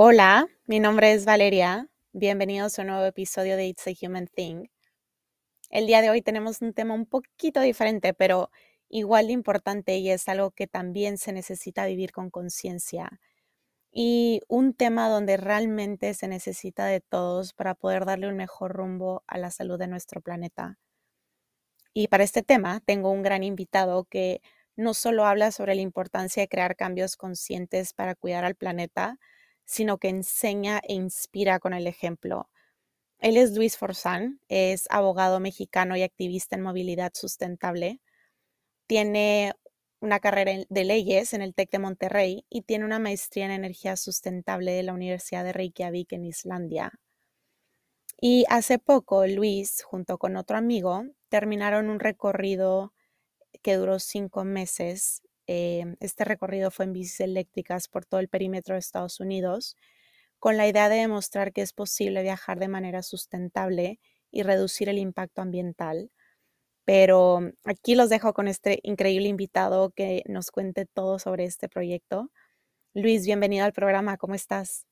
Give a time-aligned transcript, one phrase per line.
[0.00, 1.88] Hola, mi nombre es Valeria.
[2.12, 4.68] Bienvenidos a un nuevo episodio de It's a Human Thing.
[5.70, 8.52] El día de hoy tenemos un tema un poquito diferente, pero
[8.88, 13.18] igual de importante y es algo que también se necesita vivir con conciencia.
[13.90, 19.24] Y un tema donde realmente se necesita de todos para poder darle un mejor rumbo
[19.26, 20.78] a la salud de nuestro planeta.
[21.92, 24.42] Y para este tema tengo un gran invitado que
[24.76, 29.18] no solo habla sobre la importancia de crear cambios conscientes para cuidar al planeta,
[29.68, 32.48] sino que enseña e inspira con el ejemplo.
[33.18, 38.00] Él es Luis Forzán, es abogado mexicano y activista en movilidad sustentable.
[38.86, 39.52] Tiene
[40.00, 43.96] una carrera de leyes en el TEC de Monterrey y tiene una maestría en energía
[43.96, 46.92] sustentable de la Universidad de Reykjavik en Islandia.
[48.18, 52.94] Y hace poco Luis, junto con otro amigo, terminaron un recorrido
[53.62, 58.74] que duró cinco meses Em, este recorrido fue en bicis eléctricas por todo el perímetro
[58.74, 59.78] de Estados Unidos,
[60.38, 63.98] con la idea de demostrar que es posible viajar de manera sustentable
[64.30, 66.10] y reducir el impacto ambiental.
[66.84, 72.30] Pero aquí los dejo con este increíble invitado que nos cuente todo sobre este proyecto.
[72.92, 74.86] Luis, bienvenido al programa, ¿cómo estás?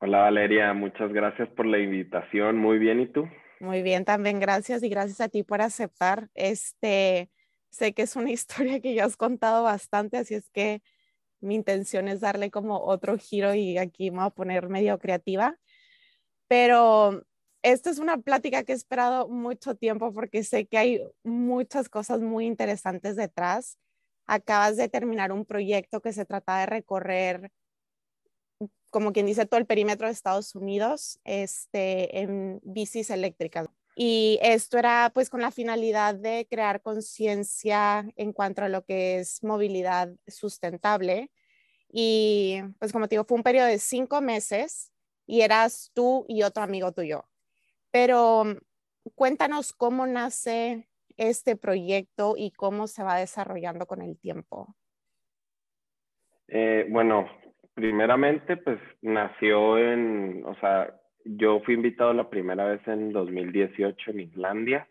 [0.00, 2.58] Hola Valeria, muchas gracias por la invitación.
[2.58, 3.26] Muy bien, ¿y tú?
[3.58, 7.30] Muy bien, también gracias y gracias a ti por aceptar este
[7.72, 10.82] Sé que es una historia que ya has contado bastante, así es que
[11.40, 15.58] mi intención es darle como otro giro y aquí me voy a poner medio creativa.
[16.48, 17.24] Pero
[17.62, 22.20] esta es una plática que he esperado mucho tiempo porque sé que hay muchas cosas
[22.20, 23.78] muy interesantes detrás.
[24.26, 27.50] Acabas de terminar un proyecto que se trata de recorrer,
[28.90, 33.68] como quien dice, todo el perímetro de Estados Unidos este, en bicis eléctricas.
[33.94, 39.18] Y esto era pues con la finalidad de crear conciencia en cuanto a lo que
[39.18, 41.30] es movilidad sustentable.
[41.88, 44.92] Y pues como te digo, fue un periodo de cinco meses
[45.26, 47.28] y eras tú y otro amigo tuyo.
[47.90, 48.44] Pero
[49.14, 50.88] cuéntanos cómo nace
[51.18, 54.74] este proyecto y cómo se va desarrollando con el tiempo.
[56.48, 57.28] Eh, bueno,
[57.74, 64.20] primeramente pues nació en, o sea, yo fui invitado la primera vez en 2018 en
[64.20, 64.88] Islandia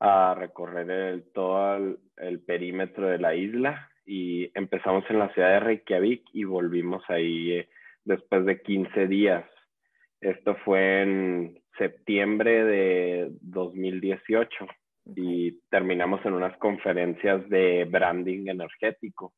[0.00, 1.76] a recorrer todo
[2.16, 7.52] el, perímetro de la isla y empezamos en la ciudad de Reykjavik y volvimos ahí
[7.52, 7.68] eh,
[8.04, 9.44] después de 15 días.
[10.20, 14.66] Esto fue en septiembre de 2018
[15.16, 19.34] y terminamos en unas conferencias de branding energético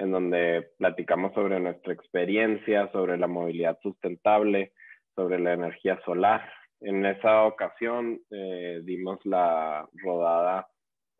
[0.00, 4.72] en donde platicamos sobre nuestra experiencia, sobre la movilidad sustentable,
[5.20, 6.50] sobre la energía solar.
[6.80, 10.66] En esa ocasión eh, dimos la rodada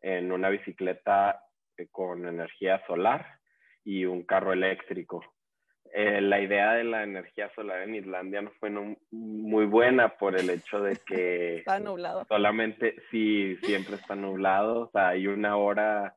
[0.01, 1.39] en una bicicleta
[1.77, 3.23] eh, con energía solar
[3.83, 5.23] y un carro eléctrico.
[5.93, 8.71] Eh, la idea de la energía solar en Islandia no fue
[9.11, 12.25] muy buena por el hecho de que está nublado.
[12.27, 14.85] Solamente, sí, siempre está nublado.
[14.85, 16.15] O sea, hay una hora,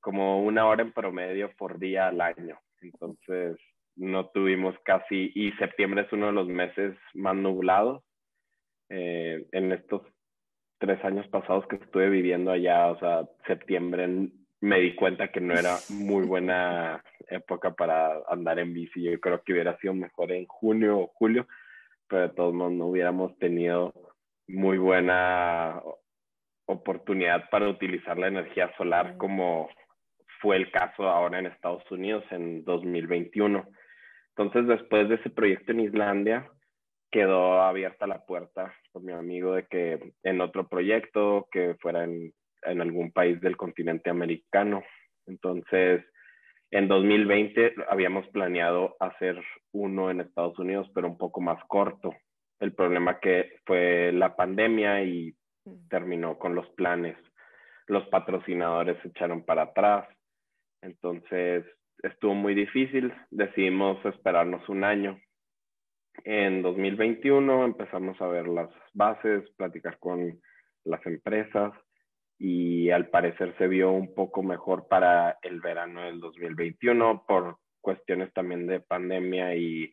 [0.00, 2.58] como una hora en promedio por día al año.
[2.80, 3.56] Entonces,
[3.96, 8.02] no tuvimos casi, y septiembre es uno de los meses más nublados.
[8.88, 10.02] Eh, en estos
[10.78, 14.30] tres años pasados que estuve viviendo allá, o sea, septiembre
[14.60, 19.02] me di cuenta que no era muy buena época para andar en bici.
[19.02, 21.46] Yo creo que hubiera sido mejor en junio o julio,
[22.08, 23.92] pero de todos modos no hubiéramos tenido
[24.46, 25.80] muy buena
[26.66, 29.68] oportunidad para utilizar la energía solar como
[30.40, 33.66] fue el caso ahora en Estados Unidos en 2021.
[34.36, 36.50] Entonces, después de ese proyecto en Islandia,
[37.10, 42.32] quedó abierta la puerta por mi amigo de que en otro proyecto que fuera en,
[42.62, 44.82] en algún país del continente americano.
[45.26, 46.04] Entonces,
[46.72, 49.38] en 2020 habíamos planeado hacer
[49.72, 52.14] uno en Estados Unidos, pero un poco más corto.
[52.60, 55.88] El problema que fue la pandemia y mm.
[55.88, 57.16] terminó con los planes.
[57.88, 60.08] Los patrocinadores se echaron para atrás.
[60.80, 61.66] Entonces,
[62.02, 65.20] estuvo muy difícil, decidimos esperarnos un año.
[66.24, 70.40] En 2021 empezamos a ver las bases, platicar con
[70.84, 71.72] las empresas
[72.38, 78.32] y al parecer se vio un poco mejor para el verano del 2021 por cuestiones
[78.32, 79.92] también de pandemia y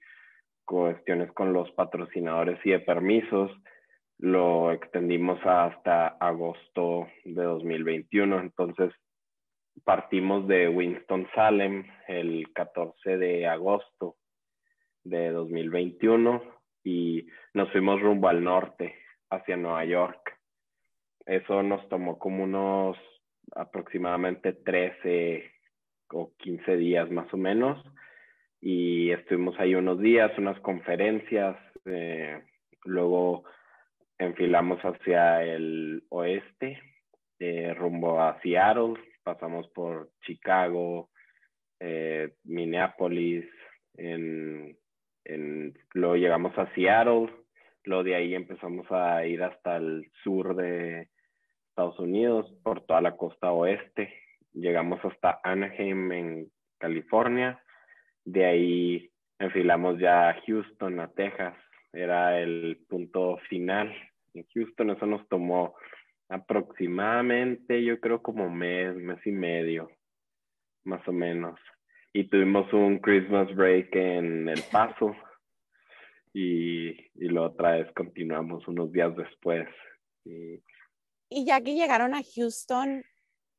[0.66, 3.52] cuestiones con los patrocinadores y de permisos.
[4.18, 8.40] Lo extendimos hasta agosto de 2021.
[8.40, 8.94] Entonces
[9.84, 14.16] partimos de Winston-Salem el 14 de agosto
[15.04, 16.42] de 2021
[16.84, 18.96] y nos fuimos rumbo al norte,
[19.30, 20.38] hacia Nueva York.
[21.26, 22.98] Eso nos tomó como unos
[23.56, 25.52] aproximadamente 13
[26.12, 27.84] o 15 días más o menos.
[28.62, 31.56] y estuvimos ahí unos días, unas conferencias,
[31.86, 32.44] eh,
[32.84, 33.46] luego
[34.18, 36.78] enfilamos hacia el oeste,
[37.40, 38.96] eh, rumbo a Seattle,
[39.34, 41.10] pasamos por Chicago,
[41.80, 43.46] eh, Minneapolis,
[43.96, 44.76] en,
[45.94, 47.30] luego llegamos a Seattle,
[47.84, 51.10] luego de ahí empezamos a ir hasta el sur de
[51.70, 54.12] Estados Unidos, por toda la costa oeste,
[54.54, 57.62] llegamos hasta Anaheim en California,
[58.26, 61.56] de ahí enfilamos ya a Houston, a Texas,
[61.94, 63.96] era el punto final.
[64.34, 64.92] En Houston.
[64.92, 65.76] Eso nos tomó
[66.30, 69.90] aproximadamente, yo creo como mes, mes y medio,
[70.84, 71.60] más o menos.
[72.14, 75.16] Y tuvimos un Christmas break en El Paso
[76.34, 79.68] y, y la otra vez continuamos unos días después.
[80.24, 80.62] Y,
[81.30, 83.04] y ya que llegaron a Houston,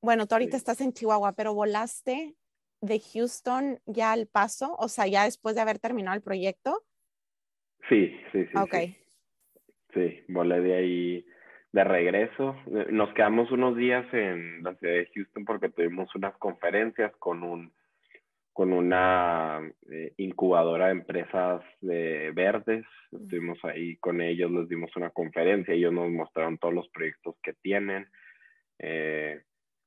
[0.00, 2.34] bueno, tú ahorita estás en Chihuahua, pero volaste
[2.80, 6.84] de Houston ya al paso, o sea, ya después de haber terminado el proyecto.
[7.88, 8.56] Sí, sí, sí.
[8.56, 8.74] Ok.
[8.74, 8.96] Sí,
[9.94, 11.26] sí volé de ahí
[11.72, 12.56] de regreso.
[12.90, 17.72] Nos quedamos unos días en la ciudad de Houston porque tuvimos unas conferencias con un
[18.52, 22.84] con una eh, incubadora de empresas de verdes.
[23.10, 27.54] Estuvimos ahí con ellos, les dimos una conferencia, ellos nos mostraron todos los proyectos que
[27.54, 28.08] tienen.
[28.78, 29.40] Eh,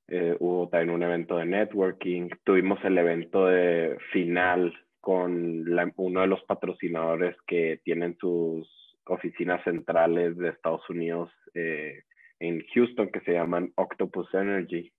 [0.07, 5.65] eh, hubo también un evento de networking, tuvimos el evento de final con
[5.97, 12.03] uno de los patrocinadores que tienen sus oficinas centrales de Estados Unidos eh,
[12.39, 14.91] en Houston que se llaman Octopus Energy,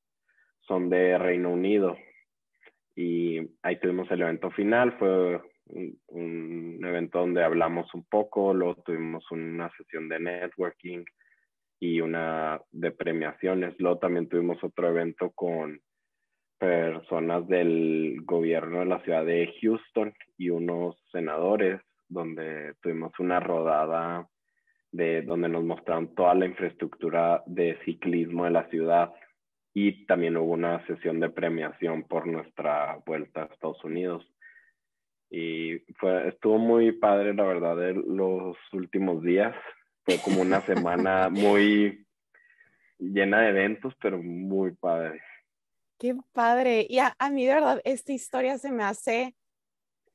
[0.60, 1.96] son de Reino Unido
[2.96, 8.82] y ahí tuvimos el evento final, fue un, un evento donde hablamos un poco, luego
[8.82, 11.04] tuvimos una sesión de networking,
[11.84, 13.74] y una de premiaciones.
[13.78, 15.80] Luego también tuvimos otro evento con
[16.58, 21.82] personas del gobierno de la ciudad de Houston y unos senadores
[22.14, 24.28] donde tuvimos una rodada
[24.90, 29.12] de donde nos mostraron toda la infraestructura de ciclismo de la ciudad
[29.74, 34.24] y también hubo una sesión de premiación por nuestra vuelta a Estados Unidos
[35.28, 39.54] y fue estuvo muy padre la verdad de los últimos días
[40.04, 42.04] fue como una semana muy
[42.98, 45.20] llena de eventos, pero muy padre.
[45.98, 46.86] Qué padre.
[46.88, 49.34] Y a, mí de verdad esta historia se me hace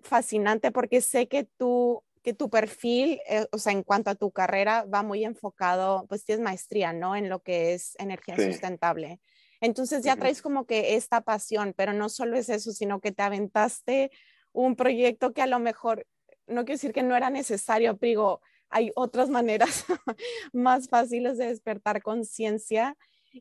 [0.01, 4.31] fascinante porque sé que tú que tu perfil, eh, o sea, en cuanto a tu
[4.31, 7.15] carrera, va muy enfocado, pues tienes maestría, ¿no?
[7.15, 9.19] En lo que es energía sustentable.
[9.61, 13.23] Entonces ya traes como que esta pasión, pero no solo es eso, sino que te
[13.23, 14.11] aventaste
[14.51, 16.05] un proyecto que a lo mejor,
[16.47, 19.85] no quiero decir que no era necesario, pero hay otras maneras
[20.53, 22.97] más fáciles de despertar conciencia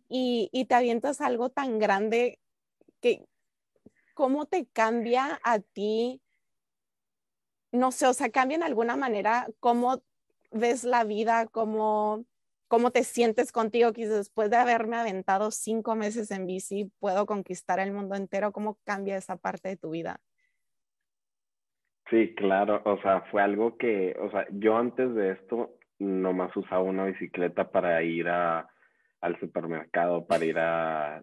[0.09, 2.41] y, y, te avientas algo tan grande
[3.01, 3.27] que
[4.15, 6.21] cómo te cambia a ti,
[7.79, 10.03] no sé, o sea, cambia en alguna manera cómo
[10.51, 12.25] ves la vida, cómo,
[12.67, 17.79] cómo te sientes contigo, que después de haberme aventado cinco meses en bici, puedo conquistar
[17.81, 20.21] el mundo entero, cómo cambia esa parte de tu vida.
[22.11, 26.83] Sí, claro, o sea, fue algo que, o sea, yo antes de esto nomás usaba
[26.83, 31.21] una bicicleta para ir al supermercado, para ir a,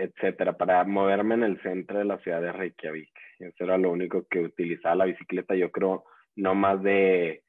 [0.00, 3.17] etcétera, para moverme en el centro de la ciudad de Reykjavik.
[3.38, 6.04] Eso era lo único que utilizaba la bicicleta, yo creo,
[6.36, 7.44] no más de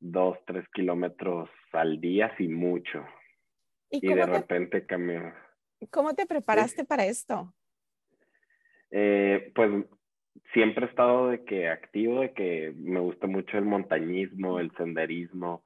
[0.00, 3.04] dos, tres kilómetros al día, sin mucho.
[3.90, 5.32] Y, de repente cambió.
[5.90, 7.54] ¿Cómo te preparaste para esto?
[8.90, 9.84] Eh, pues
[10.52, 15.64] siempre he estado de que activo, de que me gusta mucho el montañismo, el senderismo.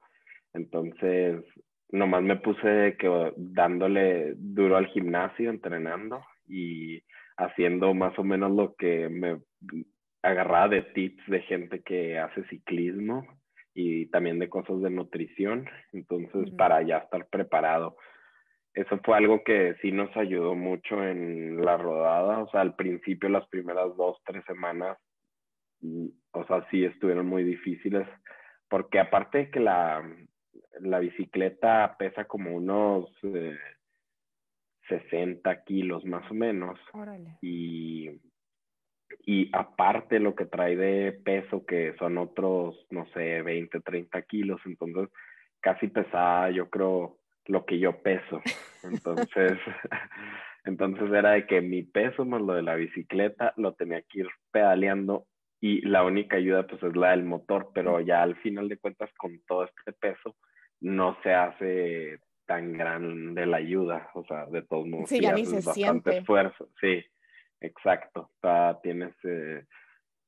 [0.53, 1.43] Entonces,
[1.89, 7.03] nomás me puse de que dándole duro al gimnasio, entrenando y
[7.41, 9.39] haciendo más o menos lo que me
[10.21, 13.25] agarraba de tips de gente que hace ciclismo
[13.73, 15.67] y también de cosas de nutrición.
[15.93, 17.95] Entonces, para ya estar preparado
[18.73, 22.39] eso fue algo que sí nos ayudó mucho en la rodada.
[22.39, 24.97] O sea, al principio, las primeras dos, tres semanas,
[25.81, 28.07] mm, o sea, sí estuvieron muy difíciles,
[28.69, 30.03] porque aparte de que la,
[30.79, 33.09] la bicicleta pesa como unos
[34.87, 36.79] 60 eh, kilos más o menos.
[37.41, 38.09] Y,
[39.25, 44.61] y aparte lo que trae de peso, que son otros, no sé, 20, 30 kilos,
[44.65, 45.09] entonces
[45.59, 48.41] casi pesaba, yo creo, lo que yo peso.
[48.83, 49.53] Entonces,
[50.65, 54.27] entonces era de que mi peso más lo de la bicicleta lo tenía que ir
[54.51, 55.27] pedaleando
[55.59, 59.11] y la única ayuda pues es la del motor, pero ya al final de cuentas
[59.17, 60.35] con todo este peso
[60.79, 62.19] no se hace
[62.51, 66.67] tan grande la ayuda, o sea, de todos modos sí, ya ni se bastante esfuerzo,
[66.81, 67.01] sí,
[67.61, 68.29] exacto,
[68.83, 69.63] tienes eh,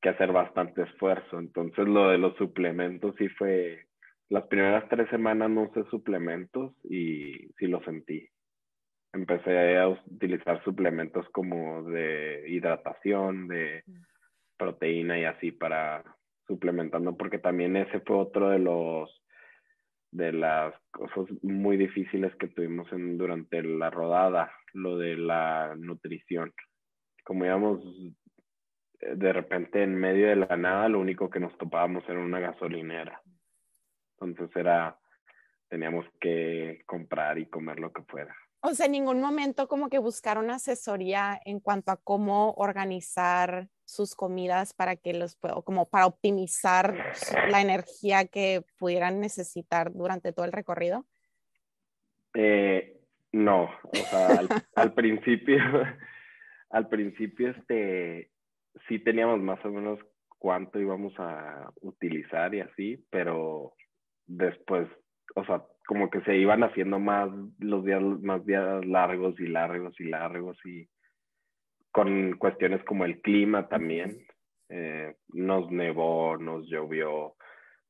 [0.01, 1.37] que hacer bastante esfuerzo.
[1.37, 3.87] Entonces lo de los suplementos sí fue,
[4.29, 8.29] las primeras tres semanas no usé suplementos y sí lo sentí.
[9.11, 13.83] Empecé a utilizar suplementos como de hidratación, de
[14.55, 16.05] proteína y así para
[16.47, 19.22] suplementando, porque también ese fue otro de los
[20.13, 26.53] de las cosas muy difíciles que tuvimos durante la rodada, lo de la nutrición.
[27.23, 27.83] Como íbamos
[28.99, 32.39] eh, de repente en medio de la nada, lo único que nos topábamos era una
[32.39, 33.21] gasolinera.
[34.19, 34.97] Entonces era,
[35.67, 38.35] teníamos que comprar y comer lo que fuera.
[38.61, 44.15] O sea, en ningún momento como que buscaron asesoría en cuanto a cómo organizar sus
[44.15, 47.13] comidas para que los como para optimizar
[47.49, 51.05] la energía que pudieran necesitar durante todo el recorrido?
[52.33, 52.99] Eh,
[53.31, 54.39] no, o sea,
[54.75, 55.57] al, principio,
[56.69, 58.31] al principio, este,
[58.87, 59.99] sí teníamos más o menos
[60.39, 63.73] cuánto íbamos a utilizar y así, pero
[64.25, 64.87] después,
[65.35, 69.99] o sea, como que se iban haciendo más los días, más días largos y largos
[69.99, 70.87] y largos y
[71.93, 74.25] con cuestiones como el clima también.
[74.69, 77.35] Eh, nos nevó, nos llovió,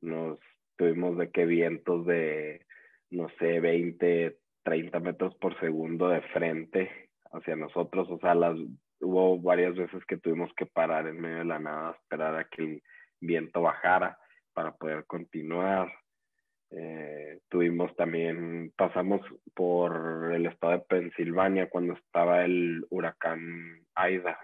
[0.02, 0.38] nos
[0.76, 2.66] tuvimos de qué vientos de,
[3.10, 8.10] no sé, 20, 30 metros por segundo de frente hacia nosotros.
[8.12, 8.58] O sea, las,
[9.00, 12.62] hubo varias veces que tuvimos que parar en medio de la nada, esperar a que
[12.62, 12.84] el
[13.22, 14.18] viento bajara
[14.54, 15.90] para poder continuar.
[16.76, 19.22] Eh, tuvimos también, pasamos
[19.54, 24.40] por el estado de Pensilvania cuando estaba el huracán Aida.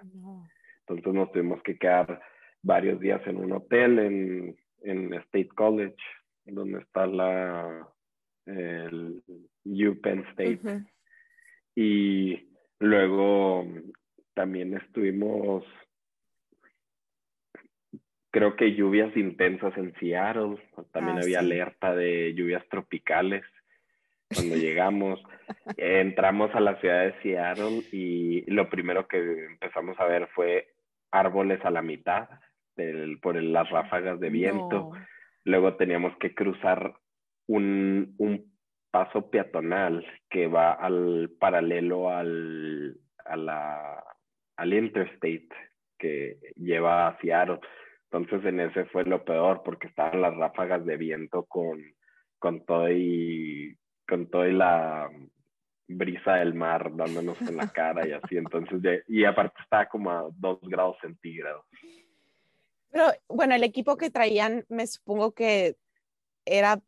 [0.81, 2.21] Entonces nos tuvimos que quedar
[2.61, 5.97] varios días en un hotel en, en State College,
[6.45, 7.87] donde está la
[8.45, 9.23] el
[9.65, 10.83] UPenn State.
[11.75, 12.47] Y
[12.79, 13.65] luego
[14.33, 15.63] también estuvimos
[18.31, 20.57] creo que lluvias intensas en Seattle,
[20.91, 23.43] también ah, había alerta de lluvias tropicales
[24.33, 25.21] cuando llegamos.
[25.77, 30.67] entramos a la ciudad de Seattle y lo primero que empezamos a ver fue
[31.11, 32.29] árboles a la mitad
[33.21, 34.91] por las ráfagas de viento.
[35.43, 36.93] Luego teníamos que cruzar
[37.47, 38.47] un, un,
[38.91, 44.03] paso peatonal que va al paralelo al, a la,
[44.57, 45.49] al interstate
[45.99, 47.59] que lleva a Seattle.
[48.11, 51.79] Entonces en ese fue lo peor porque estaban las ráfagas de viento con,
[52.39, 55.09] con todo y con todo y la
[55.87, 58.37] brisa del mar dándonos en la cara y así.
[58.37, 61.65] Entonces, y aparte estaba como a dos grados centígrados.
[62.91, 65.75] Pero bueno, el equipo que traían, me supongo que
[66.45, 66.81] era,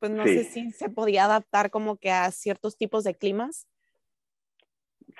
[0.00, 3.68] pues no sé si se podía adaptar como que a ciertos tipos de climas.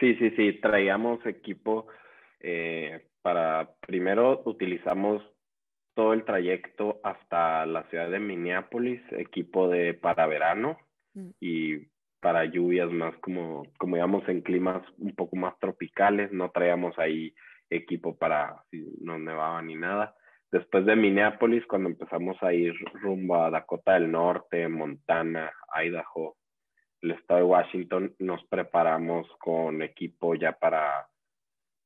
[0.00, 1.86] Sí, sí, sí, traíamos equipo
[2.40, 5.22] eh, para, primero utilizamos
[5.94, 10.78] todo el trayecto hasta la ciudad de Minneapolis, equipo de para verano
[11.14, 11.30] mm.
[11.40, 11.88] y
[12.20, 17.34] para lluvias más como, como digamos en climas un poco más tropicales, no traíamos ahí
[17.70, 20.14] equipo para si no nevaba ni nada.
[20.50, 25.52] Después de Minneapolis, cuando empezamos a ir rumbo a Dakota del Norte, Montana,
[25.84, 26.36] Idaho,
[27.02, 31.06] el estado de Washington, nos preparamos con equipo ya para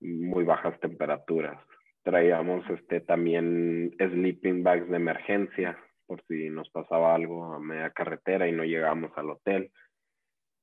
[0.03, 1.59] muy bajas temperaturas.
[2.03, 8.49] Traíamos este, también sleeping bags de emergencia por si nos pasaba algo a media carretera
[8.49, 9.71] y no llegábamos al hotel.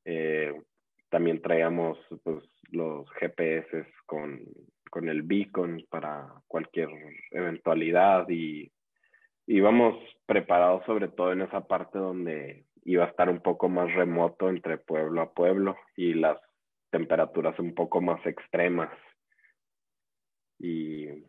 [0.05, 0.53] Eh,
[1.09, 4.41] también traíamos pues, los GPS con,
[4.89, 6.89] con el beacon para cualquier
[7.31, 8.71] eventualidad y
[9.47, 14.49] íbamos preparados sobre todo en esa parte donde iba a estar un poco más remoto
[14.49, 16.37] entre pueblo a pueblo y las
[16.91, 18.89] temperaturas un poco más extremas.
[20.59, 21.25] Y...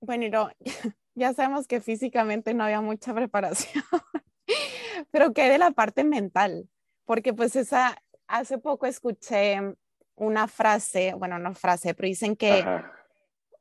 [0.00, 0.50] Bueno,
[1.14, 3.84] ya sabemos que físicamente no había mucha preparación,
[5.10, 6.68] pero ¿qué de la parte mental?
[7.04, 9.58] Porque pues esa, hace poco escuché
[10.14, 12.64] una frase, bueno, no frase, pero dicen que,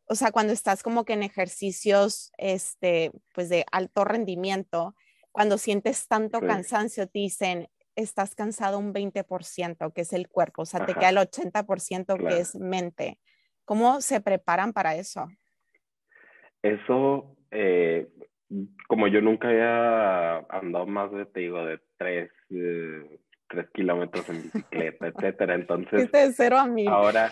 [0.08, 4.96] o sea, cuando estás como que en ejercicios, este, pues de alto rendimiento,
[5.32, 10.66] cuando sientes tanto cansancio, te dicen, estás cansado un 20%, que es el cuerpo, o
[10.66, 13.20] sea, te queda el 80% que es mente.
[13.68, 15.28] ¿Cómo se preparan para eso?
[16.62, 18.08] Eso, eh,
[18.88, 23.20] como yo nunca había andado más de, te digo, de tres, eh,
[23.50, 26.10] tres kilómetros en bicicleta, etcétera, entonces...
[26.10, 26.88] de cero a mí.
[26.88, 27.30] Ahora,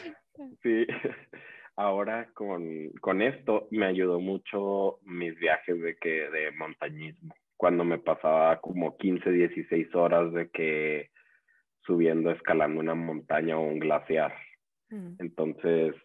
[0.61, 0.85] sí,
[1.77, 7.97] ahora con, con esto me ayudó mucho mis viajes de que de montañismo, cuando me
[7.97, 11.11] pasaba como 15, 16 horas de que
[11.85, 14.33] subiendo, escalando una montaña o un glaciar.
[14.89, 15.15] Mm.
[15.19, 15.95] Entonces,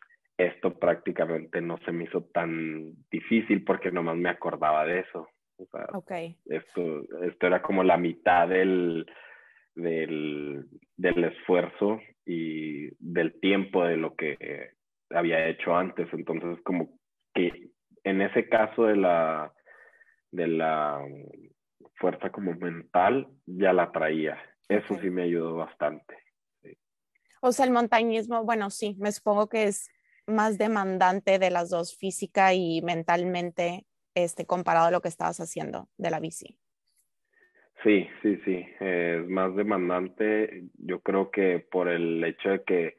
[0.46, 5.28] esto prácticamente no se me hizo tan difícil porque nomás me acordaba de eso.
[5.56, 5.86] O sea,
[6.46, 9.06] esto, esto era como la mitad del,
[9.74, 10.64] del,
[10.96, 14.70] del, esfuerzo y del tiempo de lo que
[15.10, 16.08] había hecho antes.
[16.12, 16.98] Entonces, como
[17.34, 17.70] que
[18.04, 19.52] en ese caso de la,
[20.32, 21.04] de la
[21.96, 24.38] fuerza como mental, ya la traía.
[24.68, 26.16] Eso sí me ayudó bastante.
[27.42, 29.90] O sea, el montañismo, bueno, sí, me supongo que es
[30.30, 35.88] más demandante de las dos, física y mentalmente, este, comparado a lo que estabas haciendo
[35.98, 36.56] de la bici.
[37.82, 40.64] Sí, sí, sí, es más demandante.
[40.78, 42.96] Yo creo que por el hecho de que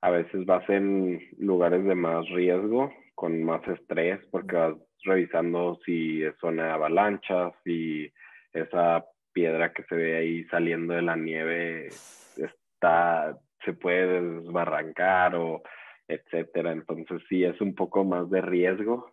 [0.00, 6.22] a veces vas en lugares de más riesgo, con más estrés, porque vas revisando si
[6.22, 8.10] es zona de avalanchas, si
[8.52, 11.88] esa piedra que se ve ahí saliendo de la nieve
[12.36, 15.62] está, se puede desbarrancar o
[16.08, 16.72] etcétera.
[16.72, 19.12] Entonces sí es un poco más de riesgo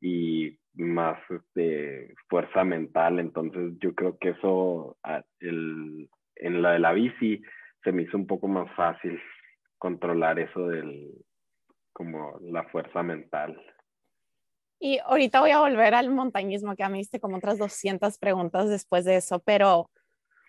[0.00, 3.18] y más este, fuerza mental.
[3.18, 4.96] Entonces yo creo que eso
[5.40, 7.42] el, en la de la bici
[7.82, 9.20] se me hizo un poco más fácil
[9.78, 11.12] controlar eso del
[11.92, 13.60] como la fuerza mental.
[14.80, 18.68] Y ahorita voy a volver al montañismo, que a mí hice como otras 200 preguntas
[18.68, 19.90] después de eso, pero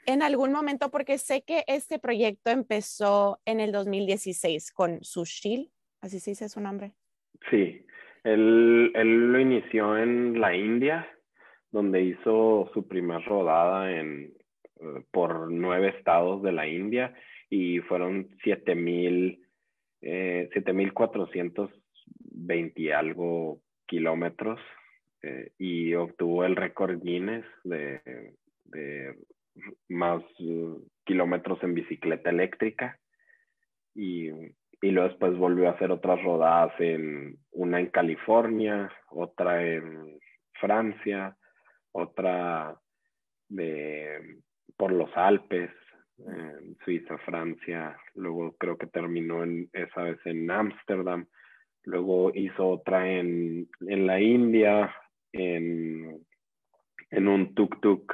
[0.09, 5.69] en algún momento, porque sé que este proyecto empezó en el 2016 con Sushil,
[6.01, 6.93] así se dice su nombre.
[7.51, 7.85] Sí,
[8.23, 11.07] él, lo inició en la India,
[11.71, 14.33] donde hizo su primera rodada eh,
[15.11, 17.13] por nueve estados de la India
[17.47, 19.39] y fueron 7000,
[20.01, 24.59] eh, 7420 y algo kilómetros
[25.21, 28.01] eh, y obtuvo el récord Guinness de
[29.87, 32.99] más uh, kilómetros en bicicleta eléctrica.
[33.95, 34.29] Y,
[34.81, 40.19] y, luego después volvió a hacer otras rodadas en una en California, otra en
[40.53, 41.35] Francia,
[41.91, 42.79] otra
[43.49, 44.39] de
[44.77, 45.71] por los Alpes,
[46.83, 51.25] Suiza, Francia, luego creo que terminó en, esa vez en Ámsterdam,
[51.83, 54.93] luego hizo otra en, en la India,
[55.31, 56.25] en,
[57.11, 58.13] en un tuk-tuk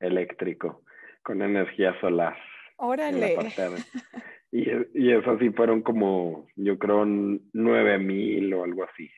[0.00, 0.82] eléctrico
[1.22, 2.36] con energía solar.
[2.76, 3.36] Órale.
[4.52, 9.08] Y, y eso sí fueron como, yo creo, nueve mil o algo así.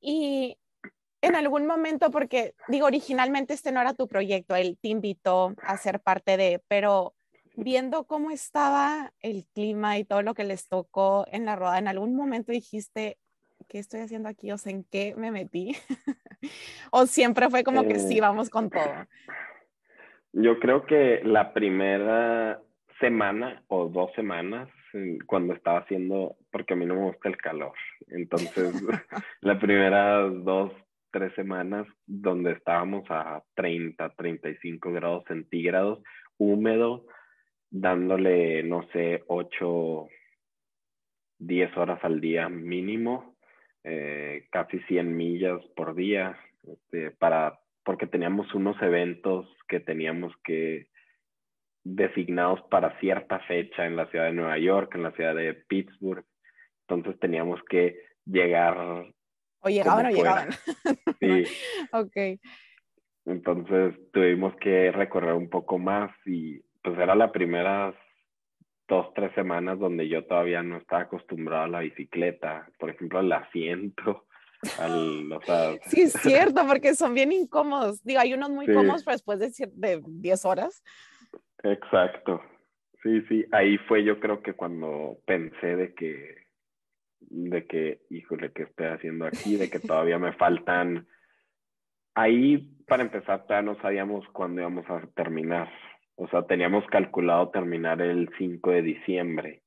[0.00, 0.56] Y
[1.20, 5.76] en algún momento, porque digo, originalmente este no era tu proyecto, él te invitó a
[5.76, 7.14] ser parte de, pero
[7.56, 11.88] viendo cómo estaba el clima y todo lo que les tocó en la rueda, en
[11.88, 13.18] algún momento dijiste,
[13.68, 14.52] ¿qué estoy haciendo aquí?
[14.52, 15.76] O sea, ¿en qué me metí?
[16.90, 19.06] o siempre fue como que sí, eh, vamos con todo.
[20.38, 22.60] Yo creo que la primera
[23.00, 24.68] semana o dos semanas,
[25.24, 27.72] cuando estaba haciendo, porque a mí no me gusta el calor,
[28.08, 28.74] entonces
[29.40, 30.74] las primeras dos,
[31.10, 36.02] tres semanas donde estábamos a 30, 35 grados centígrados,
[36.36, 37.06] húmedo,
[37.70, 40.06] dándole, no sé, 8,
[41.38, 43.36] 10 horas al día mínimo,
[43.84, 50.88] eh, casi 100 millas por día, este, para porque teníamos unos eventos que teníamos que
[51.84, 56.24] designados para cierta fecha en la ciudad de Nueva York, en la ciudad de Pittsburgh.
[56.88, 58.76] Entonces teníamos que llegar.
[59.60, 60.48] O llegaban o llegaban.
[61.20, 61.44] Sí.
[61.92, 62.40] ok.
[63.24, 67.94] Entonces tuvimos que recorrer un poco más y pues era la primera
[68.88, 72.68] dos, tres semanas donde yo todavía no estaba acostumbrado a la bicicleta.
[72.80, 74.26] Por ejemplo, el asiento
[75.86, 78.02] sí, es cierto, porque son bien incómodos.
[78.02, 80.82] Digo, hay unos muy cómodos, pero después de, de 10 horas.
[81.62, 82.42] Exacto.
[83.02, 86.46] Sí, sí, ahí fue yo creo que cuando pensé de que,
[87.20, 89.56] de que, híjole, ¿qué estoy haciendo aquí?
[89.56, 91.06] De que todavía me faltan.
[92.14, 95.70] Ahí, para empezar, ya no sabíamos cuándo íbamos a terminar.
[96.16, 99.62] O sea, teníamos calculado terminar el 5 de diciembre,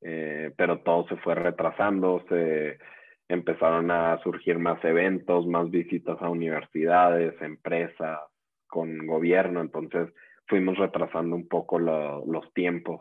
[0.00, 2.78] eh, pero todo se fue retrasando, se,
[3.32, 8.20] empezaron a surgir más eventos, más visitas a universidades, empresas,
[8.66, 10.08] con gobierno, entonces
[10.46, 13.00] fuimos retrasando un poco los tiempos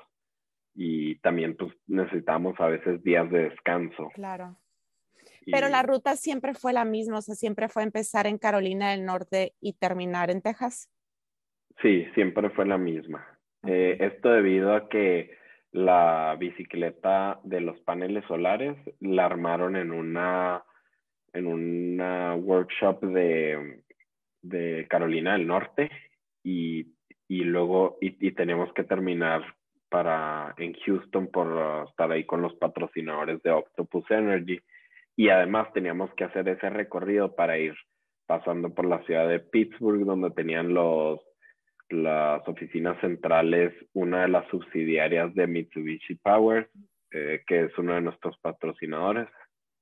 [0.73, 4.09] y también pues necesitamos a veces días de descanso.
[4.13, 4.57] Claro.
[5.45, 9.05] Pero la ruta siempre fue la misma, o sea, siempre fue empezar en Carolina del
[9.05, 10.89] Norte y terminar en Texas.
[11.81, 13.25] Sí, siempre fue la misma.
[13.65, 15.31] Eh, esto debido a que
[15.71, 20.63] la bicicleta de los paneles solares la armaron en una
[21.33, 22.01] en
[22.43, 23.81] workshop de,
[24.41, 25.89] de Carolina del Norte
[26.43, 26.87] y,
[27.27, 29.41] y luego y, tenemos que terminar
[29.87, 34.59] para en Houston por estar ahí con los patrocinadores de Octopus Energy.
[35.15, 37.75] Y además teníamos que hacer ese recorrido para ir
[38.25, 41.21] pasando por la ciudad de Pittsburgh donde tenían los
[41.91, 46.69] las oficinas centrales, una de las subsidiarias de Mitsubishi Power,
[47.11, 49.27] eh, que es uno de nuestros patrocinadores,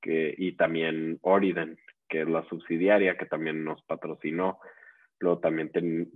[0.02, 4.60] y también Oriden, que es la subsidiaria que también nos patrocinó.
[5.20, 5.72] Luego también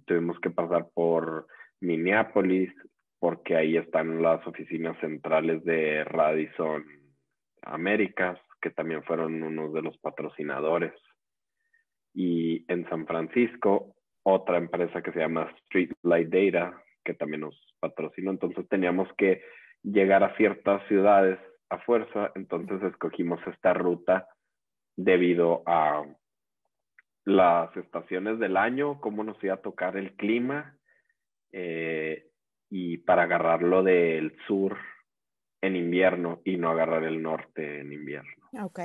[0.06, 1.48] tuvimos que pasar por
[1.82, 2.72] Minneapolis,
[3.20, 6.86] porque ahí están las oficinas centrales de Radisson
[7.62, 10.94] Américas, que también fueron uno de los patrocinadores.
[12.14, 18.32] Y en San Francisco, otra empresa que se llama Streetlight Data, que también nos patrocinó.
[18.32, 19.44] Entonces teníamos que
[19.84, 24.28] llegar a ciertas ciudades a fuerza, entonces escogimos esta ruta
[24.96, 26.06] debido a
[27.26, 30.78] las estaciones del año, cómo nos iba a tocar el clima
[31.52, 32.28] eh,
[32.70, 34.78] y para agarrarlo del sur
[35.62, 38.34] en invierno y no agarrar el norte en invierno.
[38.62, 38.80] Ok.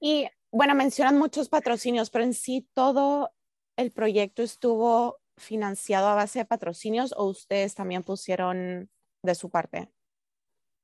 [0.00, 3.30] Y bueno, mencionan muchos patrocinios, pero en sí todo
[3.76, 8.88] el proyecto estuvo financiado a base de patrocinios o ustedes también pusieron
[9.22, 9.88] de su parte?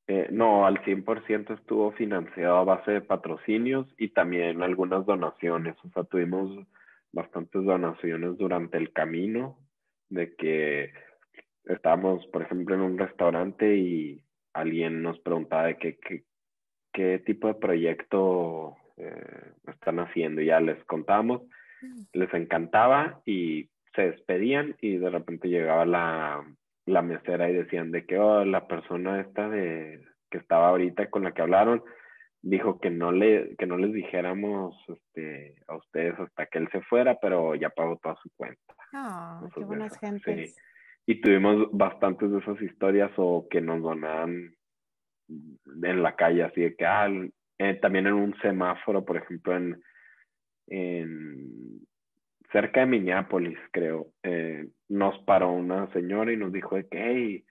[0.08, 5.76] Eh, no, al 100% estuvo financiado a base de patrocinios y también algunas donaciones.
[5.84, 6.66] O sea, tuvimos
[7.12, 9.58] bastantes donaciones durante el camino
[10.08, 10.92] de que
[11.64, 16.24] estábamos, por ejemplo, en un restaurante y alguien nos preguntaba de qué,
[16.92, 21.42] qué, tipo de proyecto eh, están haciendo ya les contamos.
[22.12, 26.44] Les encantaba y se despedían y de repente llegaba la,
[26.86, 31.24] la mesera y decían de que oh, la persona esta de que estaba ahorita con
[31.24, 31.82] la que hablaron
[32.40, 36.80] dijo que no le que no les dijéramos este, a ustedes hasta que él se
[36.82, 38.74] fuera, pero ya pagó toda su cuenta.
[38.92, 40.56] Ah, qué buenas gentes
[41.06, 44.54] y tuvimos bastantes de esas historias o que nos donaban
[45.28, 47.08] en la calle, así de que, ah,
[47.58, 49.82] eh, también en un semáforo, por ejemplo, en,
[50.68, 51.86] en
[52.52, 57.44] cerca de Minneapolis, creo, eh, nos paró una señora y nos dijo de que, hey,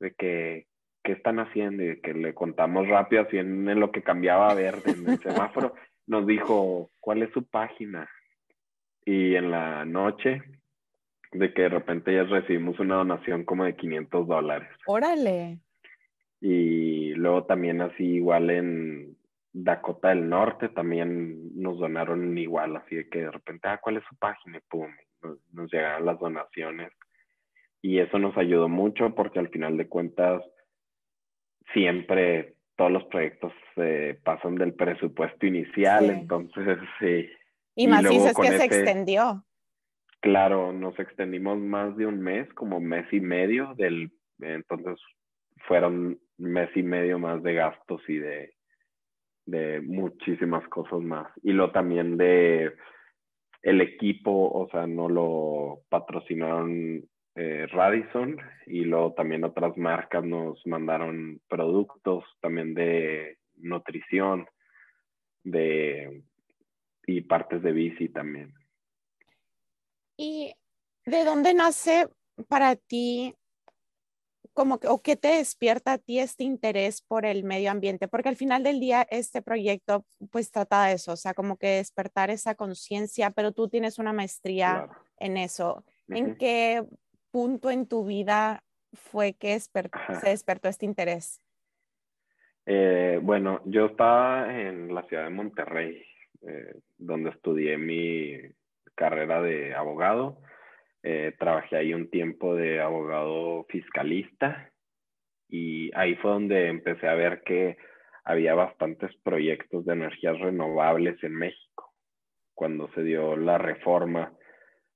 [0.00, 0.66] de que,
[1.04, 1.84] ¿qué están haciendo?
[1.84, 5.18] Y que le contamos rápido, así en, en lo que cambiaba a verde en el
[5.18, 5.74] semáforo,
[6.06, 8.08] nos dijo, ¿cuál es su página?
[9.04, 10.42] Y en la noche
[11.32, 14.68] de que de repente ya recibimos una donación como de 500 dólares.
[14.86, 15.58] Órale.
[16.40, 19.15] Y luego también así igual en
[19.58, 24.04] Dakota del Norte también nos donaron igual, así de que de repente, ah, ¿cuál es
[24.06, 24.58] su página?
[24.58, 24.90] Y pum,
[25.52, 26.92] nos, llegaron las donaciones.
[27.80, 30.42] Y eso nos ayudó mucho porque al final de cuentas
[31.72, 37.26] siempre todos los proyectos se pasan del presupuesto inicial, entonces sí.
[37.74, 39.42] Y, más dices que se extendió.
[40.20, 45.00] Claro, nos extendimos más de un mes, como mes y medio del, entonces
[45.66, 48.55] fueron mes y medio más de gastos y de,
[49.46, 51.26] de muchísimas cosas más.
[51.42, 52.74] Y lo también de
[53.62, 60.64] el equipo, o sea, no lo patrocinaron eh, Radisson y luego también otras marcas nos
[60.66, 64.46] mandaron productos también de nutrición
[65.42, 66.22] de
[67.06, 68.52] y partes de bici también.
[70.16, 70.54] ¿Y
[71.04, 72.08] de dónde nace
[72.48, 73.34] para ti,
[74.56, 78.08] como que, o qué te despierta a ti este interés por el medio ambiente?
[78.08, 81.76] Porque al final del día este proyecto pues trata de eso, o sea, como que
[81.76, 84.88] despertar esa conciencia, pero tú tienes una maestría
[85.18, 85.84] en eso.
[86.08, 86.82] ¿En qué
[87.30, 88.64] punto en tu vida
[88.94, 91.42] fue que se despertó este interés?
[92.64, 96.02] Eh, bueno, yo estaba en la ciudad de Monterrey,
[96.48, 98.40] eh, donde estudié mi
[98.94, 100.40] carrera de abogado.
[101.08, 104.72] Eh, trabajé ahí un tiempo de abogado fiscalista
[105.48, 107.76] y ahí fue donde empecé a ver que
[108.24, 111.94] había bastantes proyectos de energías renovables en México,
[112.54, 114.32] cuando se dio la reforma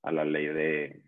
[0.03, 1.01] a la ley de,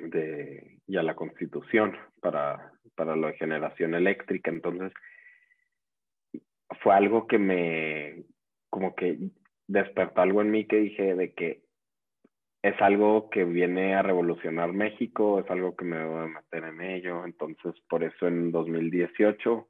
[0.00, 4.50] de y a la constitución para, para la generación eléctrica.
[4.50, 4.92] Entonces,
[6.82, 8.24] fue algo que me,
[8.68, 9.16] como que
[9.66, 11.71] despertó algo en mí que dije de que
[12.62, 16.80] es algo que viene a revolucionar México, es algo que me voy a meter en
[16.80, 17.24] ello.
[17.24, 19.68] Entonces, por eso en 2018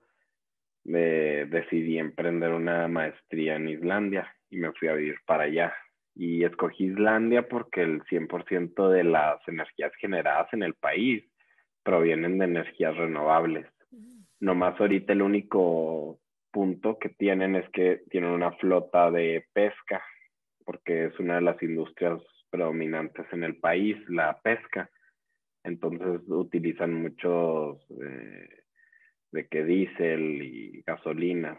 [0.85, 5.73] me decidí emprender una maestría en Islandia y me fui a vivir para allá.
[6.15, 11.25] Y escogí Islandia porque el 100% de las energías generadas en el país
[11.83, 13.67] provienen de energías renovables.
[14.39, 16.19] Nomás ahorita el único
[16.51, 20.05] punto que tienen es que tienen una flota de pesca,
[20.67, 22.21] porque es una de las industrias
[22.53, 24.91] predominantes en el país, la pesca.
[25.65, 28.65] entonces utilizan muchos eh,
[29.33, 31.59] de que diésel y gasolinas,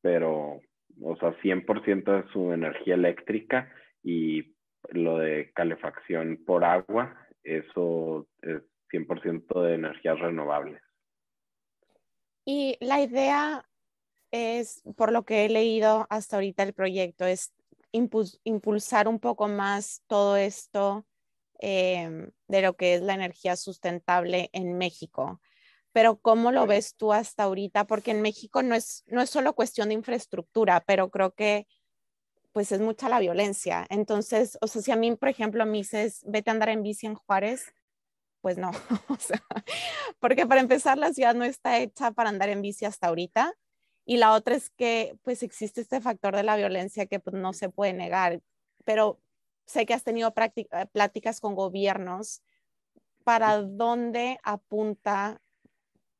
[0.00, 0.60] pero,
[1.02, 3.70] o sea, 100% de su energía eléctrica
[4.02, 4.54] y
[4.90, 10.80] lo de calefacción por agua, eso es 100% de energías renovables.
[12.44, 13.66] Y la idea
[14.30, 17.52] es, por lo que he leído hasta ahorita el proyecto, es
[18.44, 21.06] impulsar un poco más todo esto
[21.58, 25.40] em, de lo que es la energía sustentable en México.
[25.92, 27.86] Pero ¿cómo lo ves tú hasta ahorita?
[27.86, 31.66] Porque en México no es, no es solo cuestión de infraestructura, pero creo que
[32.52, 33.86] pues es mucha la violencia.
[33.90, 37.06] Entonces, o sea, si a mí, por ejemplo, me dices, vete a andar en bici
[37.06, 37.66] en Juárez,
[38.40, 38.70] pues no,
[39.08, 39.42] o sea,
[40.20, 43.52] porque para empezar la ciudad no está hecha para andar en bici hasta ahorita.
[44.06, 47.52] Y la otra es que pues existe este factor de la violencia que pues, no
[47.52, 48.40] se puede negar,
[48.84, 49.20] pero
[49.66, 52.42] sé que has tenido eh, pláticas con gobiernos
[53.24, 55.42] para dónde apunta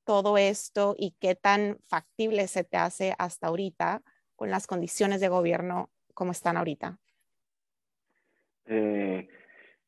[0.04, 4.02] todo esto y qué tan factible se te hace hasta ahorita
[4.34, 6.98] con las condiciones de gobierno como están ahorita.
[8.66, 9.28] Eh,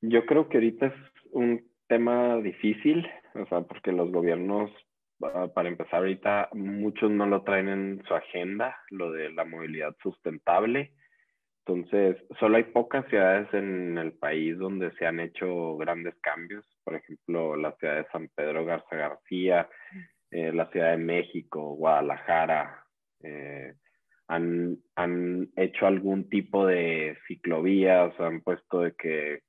[0.00, 0.94] yo creo que ahorita es
[1.32, 4.70] un tema difícil, o sea, porque los gobiernos,
[5.18, 10.92] para empezar ahorita, muchos no lo traen en su agenda, lo de la movilidad sustentable.
[11.66, 16.64] Entonces, solo hay pocas ciudades en el país donde se han hecho grandes cambios.
[16.82, 19.68] Por ejemplo, la ciudad de San Pedro Garza García,
[20.30, 22.84] eh, la Ciudad de México, Guadalajara,
[23.22, 23.74] eh,
[24.28, 29.40] han, han, hecho algún tipo de ciclovías, han puesto de que,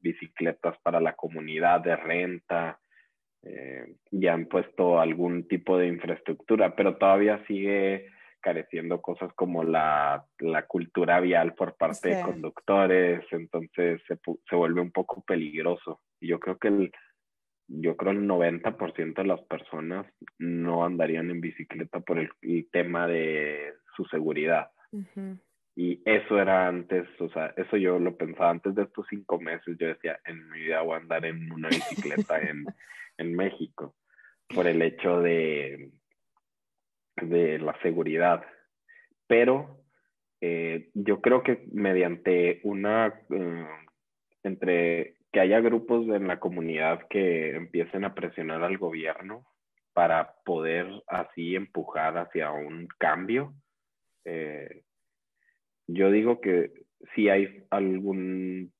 [0.00, 2.80] bicicletas para la comunidad de renta,
[3.42, 8.06] eh, y han puesto algún tipo de infraestructura, pero todavía sigue
[8.40, 14.80] careciendo cosas como la, la cultura vial por parte de conductores, entonces se, se, vuelve
[14.80, 16.00] un poco peligroso.
[16.20, 16.92] Yo creo que el,
[17.68, 20.06] yo creo el 90% de las personas
[20.38, 22.30] no andarían en bicicleta por el,
[22.72, 24.70] tema de su seguridad.
[25.82, 29.78] Y eso era antes, o sea, eso yo lo pensaba antes de estos cinco meses,
[29.78, 32.66] yo decía, en mi vida voy a andar en una bicicleta en,
[33.16, 33.94] en México,
[34.54, 35.90] por el hecho de,
[37.22, 38.44] de la seguridad.
[39.26, 39.80] Pero
[40.42, 43.66] eh, yo creo que mediante una, eh,
[44.42, 49.46] entre que haya grupos en la comunidad que empiecen a presionar al gobierno
[49.94, 53.54] para poder así empujar hacia un cambio.
[54.26, 54.82] Eh,
[55.92, 56.72] yo digo que
[57.14, 58.72] si hay algún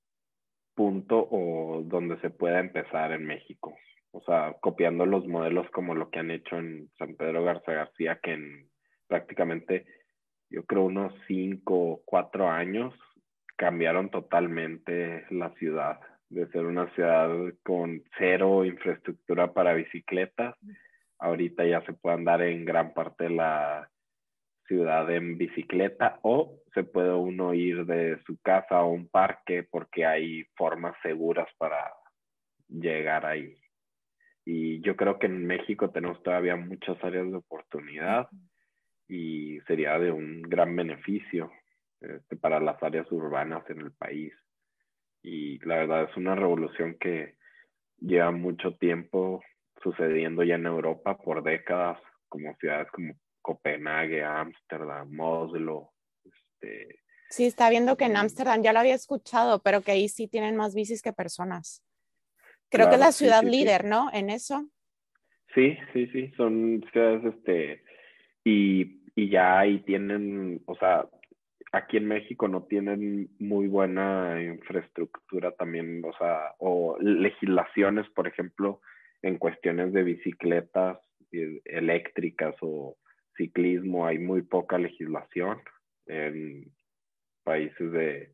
[0.75, 3.77] punto o donde se pueda empezar en México.
[4.13, 8.19] O sea, copiando los modelos como lo que han hecho en San Pedro Garza García,
[8.23, 8.69] que en
[9.07, 9.87] prácticamente,
[10.49, 12.95] yo creo, unos cinco o cuatro años
[13.57, 17.29] cambiaron totalmente la ciudad de ser una ciudad
[17.65, 20.57] con cero infraestructura para bicicletas.
[21.19, 23.91] Ahorita ya se puede andar en gran parte de la
[24.71, 30.07] ciudad en bicicleta o se puede uno ir de su casa a un parque porque
[30.07, 31.93] hay formas seguras para
[32.69, 33.57] llegar ahí.
[34.45, 38.29] Y yo creo que en México tenemos todavía muchas áreas de oportunidad
[39.09, 41.51] y sería de un gran beneficio
[42.01, 44.33] este, para las áreas urbanas en el país
[45.23, 47.35] y la verdad es una revolución que
[47.99, 49.43] lleva mucho tiempo
[49.83, 53.15] sucediendo ya en Europa por décadas, como ciudades como
[53.51, 55.91] Copenhague, Ámsterdam, Oslo.
[56.25, 60.29] Este, sí, está viendo que en Ámsterdam ya lo había escuchado, pero que ahí sí
[60.29, 61.83] tienen más bicis que personas.
[62.69, 64.09] Creo que es la ciudad líder, ¿no?
[64.13, 64.69] En eso.
[65.53, 67.83] Sí, sí, sí, son ciudades, este,
[68.45, 71.09] y, y ya ahí tienen, o sea,
[71.73, 78.81] aquí en México no tienen muy buena infraestructura también, o sea, o legislaciones, por ejemplo,
[79.23, 80.99] en cuestiones de bicicletas
[81.33, 82.97] eh, eléctricas o
[83.41, 85.63] ciclismo, hay muy poca legislación
[86.07, 86.71] en
[87.43, 88.33] países de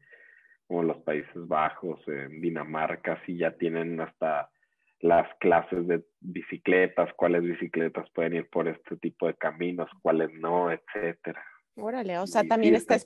[0.67, 4.51] como los Países Bajos, en Dinamarca, sí ya tienen hasta
[4.99, 10.73] las clases de bicicletas, cuáles bicicletas pueden ir por este tipo de caminos, cuáles no,
[10.73, 11.41] etcétera.
[11.77, 12.97] Órale, o sea, también está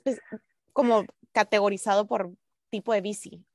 [0.73, 2.31] como categorizado por
[2.71, 3.45] tipo de bici.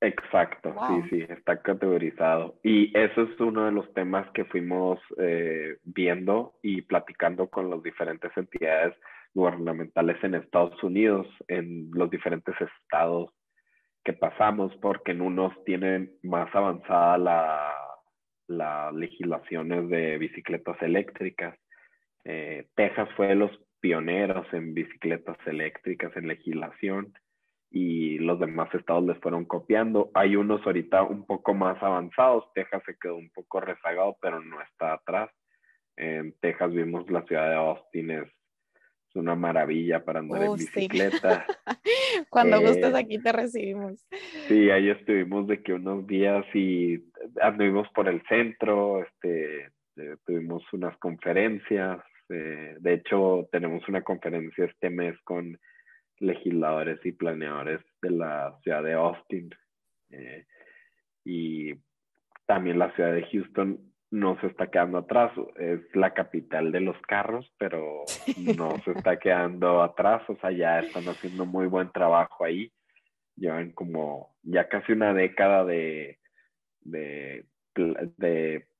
[0.00, 2.54] Exacto, sí, sí, está categorizado.
[2.62, 7.82] Y eso es uno de los temas que fuimos eh, viendo y platicando con las
[7.82, 8.94] diferentes entidades
[9.34, 13.32] gubernamentales en Estados Unidos, en los diferentes estados
[14.04, 17.74] que pasamos, porque en unos tienen más avanzada la,
[18.46, 21.58] la legislaciones de bicicletas eléctricas.
[22.24, 27.12] Eh, Texas fue de los pioneros en bicicletas eléctricas, en legislación,
[27.70, 30.10] y los demás estados les fueron copiando.
[30.14, 32.44] Hay unos ahorita un poco más avanzados.
[32.54, 35.30] Texas se quedó un poco rezagado, pero no está atrás.
[35.96, 38.28] En Texas vimos la ciudad de Austin, es,
[39.14, 41.44] una maravilla para andar en bicicleta.
[42.30, 44.06] Cuando gustes eh, aquí te recibimos.
[44.46, 47.04] Sí, ahí estuvimos de que unos días y
[47.40, 51.98] anduvimos por el centro, este, eh, tuvimos unas conferencias.
[52.28, 55.58] Eh, de hecho, tenemos una conferencia este mes con
[56.20, 59.50] legisladores y planeadores de la ciudad de Austin.
[61.24, 61.74] y
[62.46, 65.32] también la ciudad de Houston no se está quedando atrás.
[65.56, 68.04] Es la capital de los carros, pero
[68.58, 70.22] no se está quedando atrás.
[70.28, 72.72] O sea, ya están haciendo muy buen trabajo ahí.
[73.36, 76.18] Llevan como ya casi una década de,
[76.80, 77.44] de,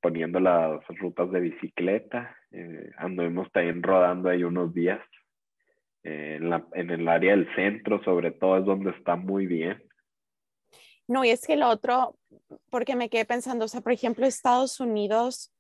[0.01, 2.37] poniendo las rutas de bicicleta.
[2.51, 5.01] Eh, anduvimos también rodando ahí unos días.
[6.09, 9.83] Eh, en, la, en el área del centro, sobre todo, es donde está muy bien.
[11.07, 12.17] No, y es que lo otro,
[12.71, 15.53] porque me quedé pensando, o sea, por ejemplo, Estados Unidos,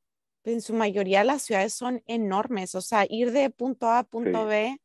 [0.45, 4.47] en su mayoría las ciudades son enormes, o sea, ir de punto A a punto
[4.47, 4.79] B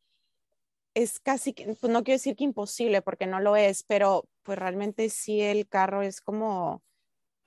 [0.93, 5.10] es casi, pues no quiero decir que imposible, porque no lo es, pero pues realmente
[5.10, 6.84] sí el carro es como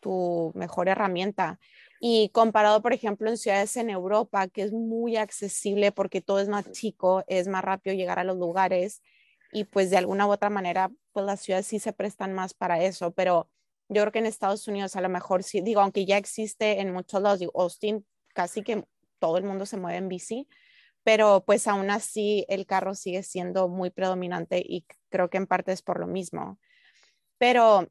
[0.00, 1.60] tu mejor herramienta.
[2.00, 6.48] Y comparado, por ejemplo, en ciudades en Europa, que es muy accesible porque todo es
[6.48, 9.02] más chico, es más rápido llegar a los lugares
[9.52, 12.82] y pues de alguna u otra manera pues las ciudades sí se prestan más para
[12.82, 13.48] eso, pero
[13.88, 16.92] yo creo que en Estados Unidos a lo mejor sí, digo, aunque ya existe en
[16.92, 18.04] muchos lados, digo, Austin
[18.34, 18.84] casi que
[19.18, 20.48] todo el mundo se mueve en bici,
[21.04, 25.72] pero pues aún así el carro sigue siendo muy predominante y creo que en parte
[25.72, 26.58] es por lo mismo.
[27.38, 27.88] Pero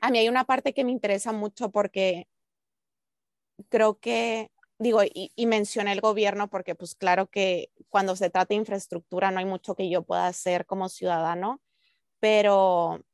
[0.00, 2.28] a mí hay una parte que me interesa mucho porque
[3.68, 8.48] creo que, digo, y, y mencioné el gobierno porque pues claro que cuando se trata
[8.48, 11.60] de infraestructura no hay mucho que yo pueda hacer como ciudadano,
[12.20, 13.04] pero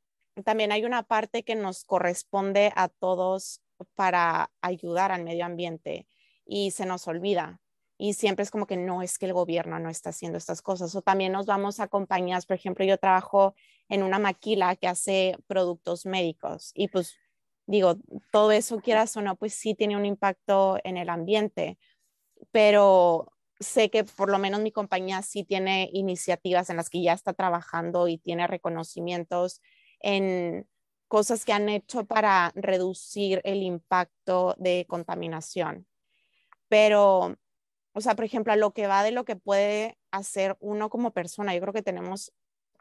[0.43, 3.61] también hay una parte que nos corresponde a todos
[3.95, 6.07] para ayudar al medio ambiente
[6.45, 7.59] y se nos olvida.
[7.97, 10.95] Y siempre es como que no es que el gobierno no está haciendo estas cosas.
[10.95, 13.55] O también nos vamos a compañías, por ejemplo, yo trabajo
[13.87, 17.15] en una maquila que hace productos médicos y pues
[17.65, 17.95] digo,
[18.31, 21.77] todo eso quieras o no, pues sí tiene un impacto en el ambiente,
[22.51, 27.13] pero sé que por lo menos mi compañía sí tiene iniciativas en las que ya
[27.13, 29.61] está trabajando y tiene reconocimientos
[29.99, 30.67] en
[31.07, 35.87] cosas que han hecho para reducir el impacto de contaminación.
[36.67, 37.37] Pero,
[37.93, 41.11] o sea, por ejemplo, a lo que va de lo que puede hacer uno como
[41.11, 42.33] persona, yo creo que tenemos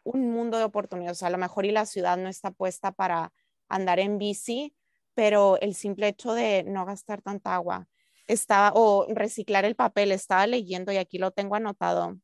[0.04, 1.18] un mundo de oportunidades.
[1.18, 3.32] O sea, a lo mejor y la ciudad no está puesta para
[3.72, 4.74] andar en bici,
[5.14, 7.88] pero el simple hecho de no gastar tanta agua,
[8.26, 12.18] estaba, o reciclar el papel, estaba leyendo y aquí lo tengo anotado,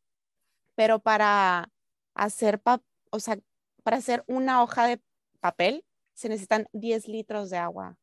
[0.74, 1.70] pero para
[2.14, 2.61] hacer,
[3.11, 3.38] o sea,
[3.82, 5.00] para hacer una hoja de
[5.40, 5.84] papel
[6.14, 7.96] se necesitan 10 litros de agua.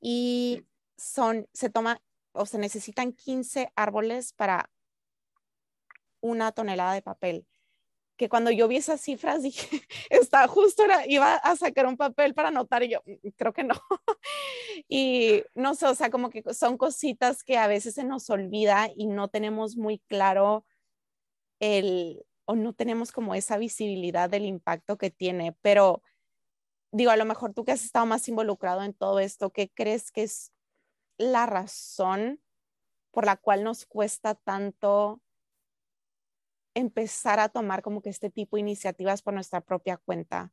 [0.00, 0.64] Y
[0.96, 2.00] son, se toma,
[2.32, 4.70] o se necesitan 15 árboles para
[6.20, 7.46] una tonelada de papel
[8.16, 12.34] que cuando yo vi esas cifras dije, está justo, era, iba a sacar un papel
[12.34, 13.74] para anotar y yo, mm, creo que no.
[14.88, 18.90] y no sé, o sea, como que son cositas que a veces se nos olvida
[18.94, 20.64] y no tenemos muy claro
[21.60, 26.02] el, o no tenemos como esa visibilidad del impacto que tiene, pero
[26.90, 30.12] digo, a lo mejor tú que has estado más involucrado en todo esto, ¿qué crees
[30.12, 30.52] que es
[31.18, 32.40] la razón
[33.10, 35.20] por la cual nos cuesta tanto
[36.74, 40.50] empezar a tomar como que este tipo de iniciativas por nuestra propia cuenta?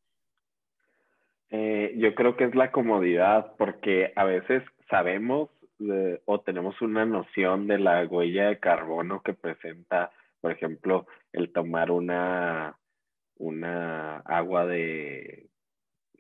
[1.49, 5.49] Eh, yo creo que es la comodidad, porque a veces sabemos
[6.25, 11.89] o tenemos una noción de la huella de carbono que presenta, por ejemplo, el tomar
[11.89, 12.77] una,
[13.37, 15.47] una agua de,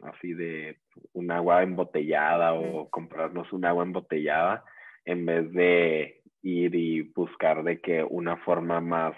[0.03, 0.77] así de,
[1.13, 4.63] un agua embotellada o comprarnos un agua embotellada
[5.05, 9.13] en vez de ir y buscar de que una forma más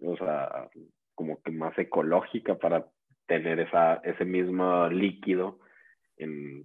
[0.00, 0.68] o sea,
[1.14, 2.86] como que más ecológica para
[3.26, 5.58] tener esa, ese mismo líquido
[6.16, 6.64] en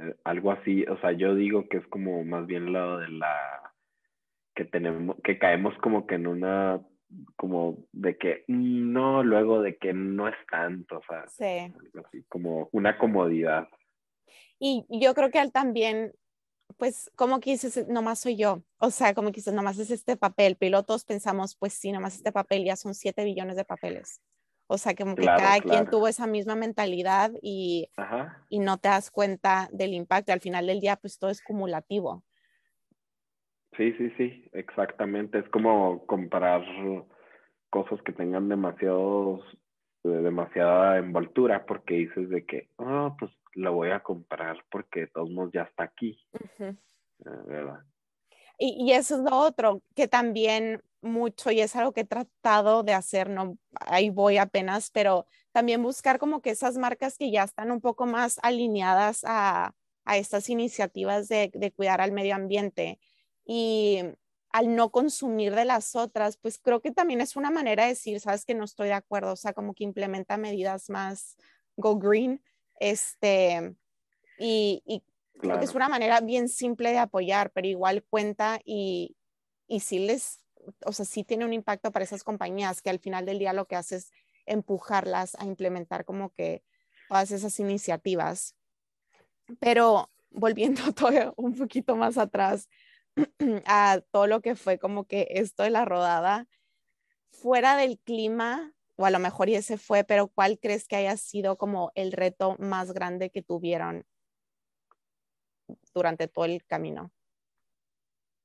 [0.00, 3.72] eh, algo así, o sea, yo digo que es como más bien lo de la
[4.54, 6.80] que tenemos, que caemos como que en una,
[7.36, 12.68] como de que mm, no, luego de que no es tanto, o sea, así, como
[12.72, 13.68] una comodidad.
[14.58, 16.12] Y yo creo que él también
[16.76, 18.62] pues, como que dices, nomás soy yo?
[18.78, 20.56] O sea, como que dices, nomás es este papel.
[20.56, 24.20] Pilotos pensamos, pues sí, nomás este papel, ya son 7 billones de papeles.
[24.66, 27.90] O sea, como que cada quien tuvo esa misma mentalidad y,
[28.48, 30.32] y no te das cuenta del impacto.
[30.32, 32.24] Al final del día, pues todo es cumulativo.
[33.76, 35.38] Sí, sí, sí, exactamente.
[35.38, 36.62] Es como comparar
[37.68, 39.42] cosas que tengan demasiados
[40.02, 45.30] demasiada envoltura porque dices de que, oh, pues lo voy a comprar porque de todos
[45.30, 46.18] modos ya está aquí.
[47.18, 47.80] ¿verdad?
[48.58, 52.82] Y, y, eso es lo otro, que también mucho, y es algo que he tratado
[52.82, 57.44] de hacer, no, ahí voy apenas, pero también buscar como que esas marcas que ya
[57.44, 59.74] están un poco más alineadas a,
[60.04, 62.98] a estas iniciativas de, de cuidar al medio ambiente.
[63.44, 64.00] Y
[64.50, 68.20] al no consumir de las otras, pues creo que también es una manera de decir,
[68.20, 71.36] sabes que no estoy de acuerdo, o sea, como que implementa medidas más
[71.76, 72.40] go green,
[72.80, 73.74] este,
[74.38, 75.02] y, y
[75.38, 79.16] creo que es una manera bien simple de apoyar, pero igual cuenta y,
[79.66, 80.44] y sí les,
[80.84, 83.66] o sea, sí tiene un impacto para esas compañías que al final del día lo
[83.66, 84.12] que hace es
[84.46, 86.62] empujarlas a implementar como que
[87.08, 88.56] todas esas iniciativas.
[89.60, 92.68] Pero volviendo todo un poquito más atrás,
[93.66, 96.48] a todo lo que fue como que esto de la rodada,
[97.30, 101.16] fuera del clima, o a lo mejor y ese fue, pero ¿cuál crees que haya
[101.16, 104.04] sido como el reto más grande que tuvieron
[105.94, 107.10] durante todo el camino?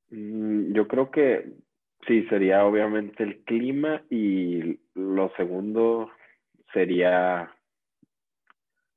[0.10, 1.54] Mm, yo creo que
[2.08, 6.10] sí, sería obviamente el clima y lo segundo
[6.74, 7.56] sería,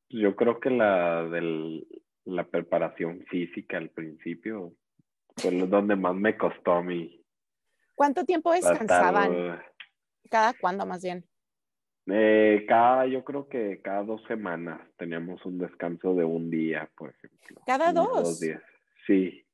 [0.09, 1.86] yo creo que la del,
[2.24, 4.72] la preparación física al principio
[5.36, 7.22] fue donde más me costó a mí.
[7.94, 9.62] ¿Cuánto tiempo descansaban?
[10.30, 11.26] ¿Cada cuándo más bien?
[12.07, 17.11] Eh, cada, yo creo que cada dos semanas teníamos un descanso de un día, por
[17.11, 17.62] ejemplo.
[17.66, 18.40] ¿Cada dos?
[18.40, 18.62] días,
[19.07, 19.44] sí.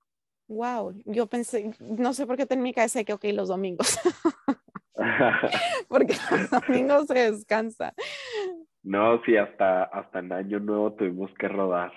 [0.47, 3.99] Wow, yo pensé, no sé por qué tenía mi cabeza que, ok, los domingos.
[5.89, 7.93] Porque los domingos se descansa.
[8.83, 11.93] No, sí, hasta, hasta en Año Nuevo tuvimos que rodar.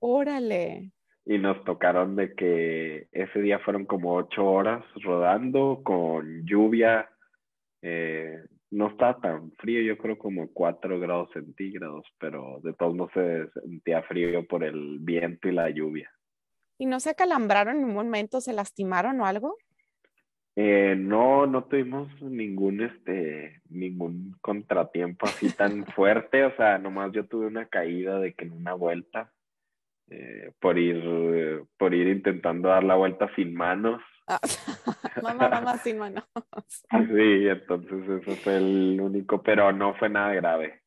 [0.00, 0.92] Órale
[1.24, 7.08] y nos tocaron de que ese día fueron como ocho horas rodando con lluvia.
[7.80, 13.12] Eh, no está tan frío, yo creo como cuatro grados centígrados, pero de todos modos
[13.12, 16.10] se sentía frío por el viento y la lluvia.
[16.78, 19.56] ¿Y no se acalambraron en un momento, se lastimaron o algo?
[20.56, 27.26] Eh, no, no tuvimos ningún, este, ningún contratiempo así tan fuerte, o sea, nomás yo
[27.26, 29.32] tuve una caída de que en una vuelta,
[30.10, 34.02] eh, por, ir, por ir intentando dar la vuelta sin manos.
[34.26, 34.40] Ah,
[35.22, 36.24] mamá, mamá, sin manos.
[36.90, 40.82] sí, entonces eso fue el único, pero no fue nada grave.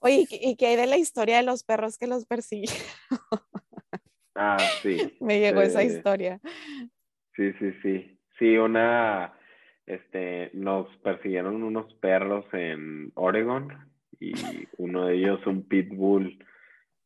[0.00, 2.76] Oye, ¿y qué hay de la historia de los perros que los persiguieron?
[4.34, 5.16] ah, sí.
[5.20, 6.40] Me llegó esa historia.
[7.36, 8.18] Sí, sí, sí.
[8.36, 9.32] Sí, una,
[9.86, 14.32] este, nos persiguieron unos perros en Oregon y
[14.78, 16.44] uno de ellos un pitbull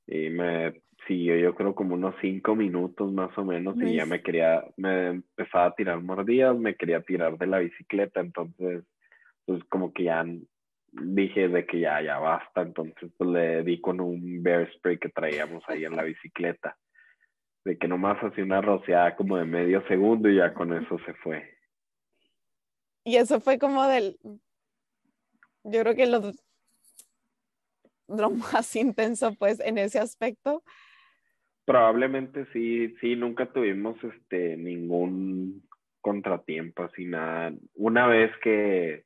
[0.06, 4.22] y me Sí, yo creo como unos cinco minutos más o menos y ya me
[4.22, 8.82] quería, me empezaba a tirar mordidas, me quería tirar de la bicicleta, entonces,
[9.44, 10.24] pues como que ya
[10.90, 15.08] dije de que ya, ya basta, entonces pues le di con un bear spray que
[15.08, 16.76] traíamos ahí en la bicicleta,
[17.64, 21.14] de que nomás hacía una rociada como de medio segundo y ya con eso se
[21.14, 21.56] fue.
[23.04, 24.18] Y eso fue como del,
[25.62, 26.32] yo creo que lo,
[28.08, 30.64] lo más intenso pues en ese aspecto
[31.66, 35.62] Probablemente sí, sí, nunca tuvimos este ningún
[36.00, 37.52] contratiempo así nada.
[37.74, 39.04] Una vez que,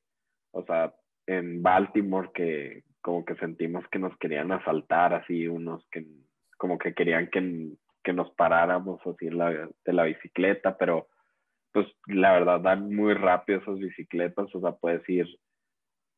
[0.53, 0.95] o sea,
[1.27, 6.05] en Baltimore que como que sentimos que nos querían asaltar así unos que
[6.59, 7.71] como que querían que,
[8.05, 11.09] que nos paráramos así la, de la bicicleta, pero
[11.73, 15.27] pues la verdad dan muy rápido esas bicicletas, o sea, puedes ir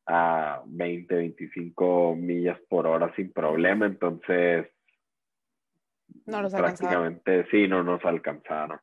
[0.07, 4.67] a 20, 25 millas por hora sin problema, entonces
[6.25, 8.79] no los Prácticamente sí, no nos alcanzaron.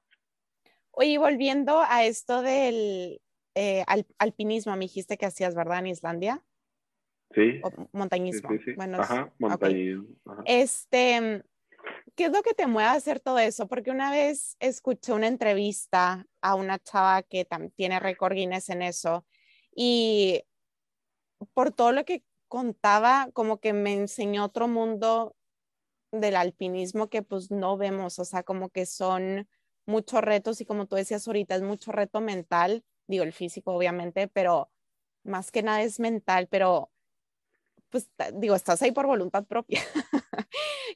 [0.92, 3.20] Oye, volviendo a esto del
[3.54, 3.84] eh,
[4.18, 5.80] alpinismo, me dijiste que hacías, ¿verdad?
[5.80, 6.42] En Islandia.
[7.32, 7.60] Sí.
[7.62, 8.50] O montañismo.
[8.76, 10.06] Bueno, Ajá, montañismo.
[10.44, 11.44] Este,
[12.16, 13.68] ¿qué es lo que te mueve a hacer todo eso?
[13.68, 19.24] Porque una vez escuché una entrevista a una chava que tiene récord Guinness en eso
[19.74, 20.42] y
[21.54, 25.36] por todo lo que contaba, como que me enseñó otro mundo
[26.12, 29.48] del alpinismo que pues no vemos, o sea, como que son
[29.86, 34.28] muchos retos y como tú decías ahorita, es mucho reto mental, digo el físico obviamente,
[34.28, 34.70] pero
[35.24, 36.90] más que nada es mental, pero
[37.90, 39.80] pues digo, estás ahí por voluntad propia.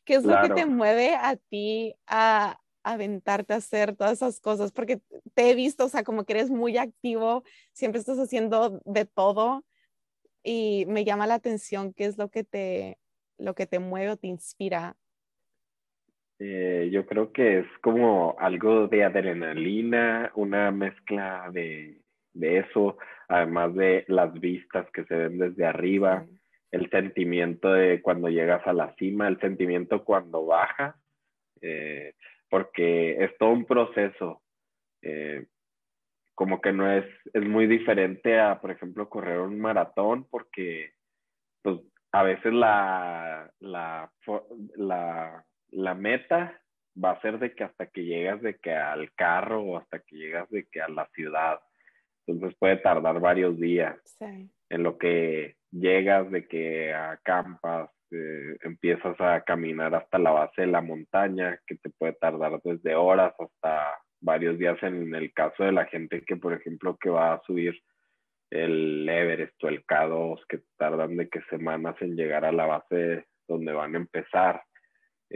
[0.05, 4.71] ¿Qué es lo que te mueve a ti a aventarte a hacer todas esas cosas?
[4.71, 5.01] Porque
[5.35, 7.43] te he visto, o sea, como que eres muy activo,
[7.73, 9.65] siempre estás haciendo de todo
[10.43, 12.99] y me llama la atención qué es lo que te,
[13.39, 14.97] lo que te mueve o te inspira
[16.47, 23.75] eh, yo creo que es como algo de adrenalina, una mezcla de de eso, además
[23.75, 26.27] de las vistas que se ven desde arriba,
[26.71, 30.97] el sentimiento de cuando llegas a la cima, el sentimiento cuando bajas,
[31.63, 32.15] eh,
[32.51, 34.43] porque es todo un proceso.
[35.03, 35.47] Eh,
[36.35, 40.93] como que no es, es muy diferente a, por ejemplo, correr un maratón, porque
[41.63, 41.81] pues
[42.11, 44.11] a veces la, la,
[44.77, 45.45] la,
[45.75, 46.61] la meta
[47.03, 50.17] va a ser de que hasta que llegas de que al carro o hasta que
[50.17, 51.61] llegas de que a la ciudad.
[52.27, 53.97] Entonces puede tardar varios días
[54.71, 60.67] en lo que llegas de que acampas, eh, empiezas a caminar hasta la base de
[60.69, 65.73] la montaña, que te puede tardar desde horas hasta varios días en el caso de
[65.73, 67.79] la gente que, por ejemplo, que va a subir
[68.51, 73.27] el Everest o el K2, que tardan de que semanas en llegar a la base
[73.49, 74.63] donde van a empezar.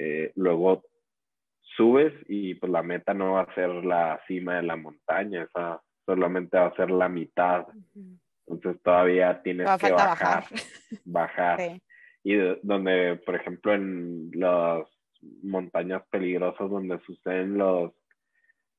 [0.01, 0.85] Eh, luego
[1.77, 5.83] subes y pues la meta no va a ser la cima de la montaña, esa
[6.07, 7.67] solamente va a ser la mitad.
[8.47, 10.45] Entonces todavía tienes que bajar,
[11.05, 11.81] bajar.
[12.23, 14.87] Y donde, por ejemplo, en las
[15.43, 17.93] montañas peligrosas donde suceden los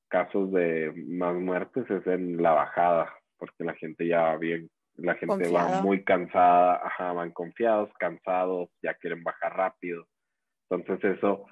[0.07, 5.15] casos de más muertes es en la bajada, porque la gente ya va bien, la
[5.15, 10.07] gente va muy cansada, ajá, van confiados, cansados, ya quieren bajar rápido.
[10.69, 11.45] Entonces eso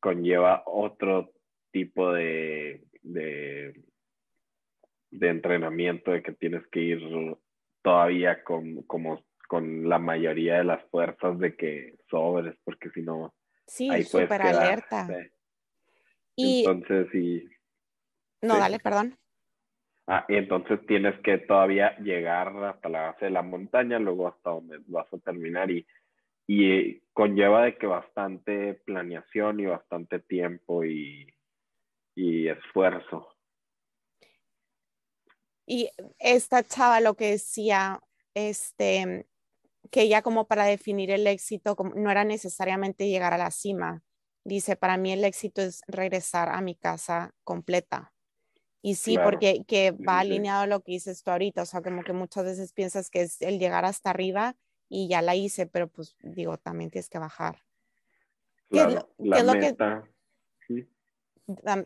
[0.00, 1.32] conlleva otro
[1.70, 3.84] tipo de, de,
[5.10, 7.00] de entrenamiento, de que tienes que ir
[7.82, 13.34] todavía con, como, con la mayoría de las fuerzas de que sobres, porque si no...
[13.66, 15.08] Sí, súper alerta.
[16.36, 16.60] Y...
[16.60, 17.48] Entonces, sí.
[18.40, 19.18] No, dale, perdón.
[20.06, 24.50] Ah, y entonces tienes que todavía llegar hasta la base de la montaña, luego hasta
[24.50, 25.86] donde vas a terminar y
[26.50, 31.28] y conlleva de que bastante planeación y bastante tiempo y,
[32.16, 33.28] y esfuerzo.
[35.66, 38.00] Y esta chava lo que decía,
[38.32, 39.26] este,
[39.90, 44.02] que ella como para definir el éxito no era necesariamente llegar a la cima.
[44.42, 48.14] Dice, para mí el éxito es regresar a mi casa completa.
[48.80, 52.02] Y sí, porque que va alineado a lo que dices tú ahorita, o sea, como
[52.04, 54.56] que muchas veces piensas que es el llegar hasta arriba
[54.88, 57.56] y ya la hice, pero pues digo, también tienes que bajar.
[58.70, 60.04] ¿Qué, es lo, meta,
[60.66, 60.86] que...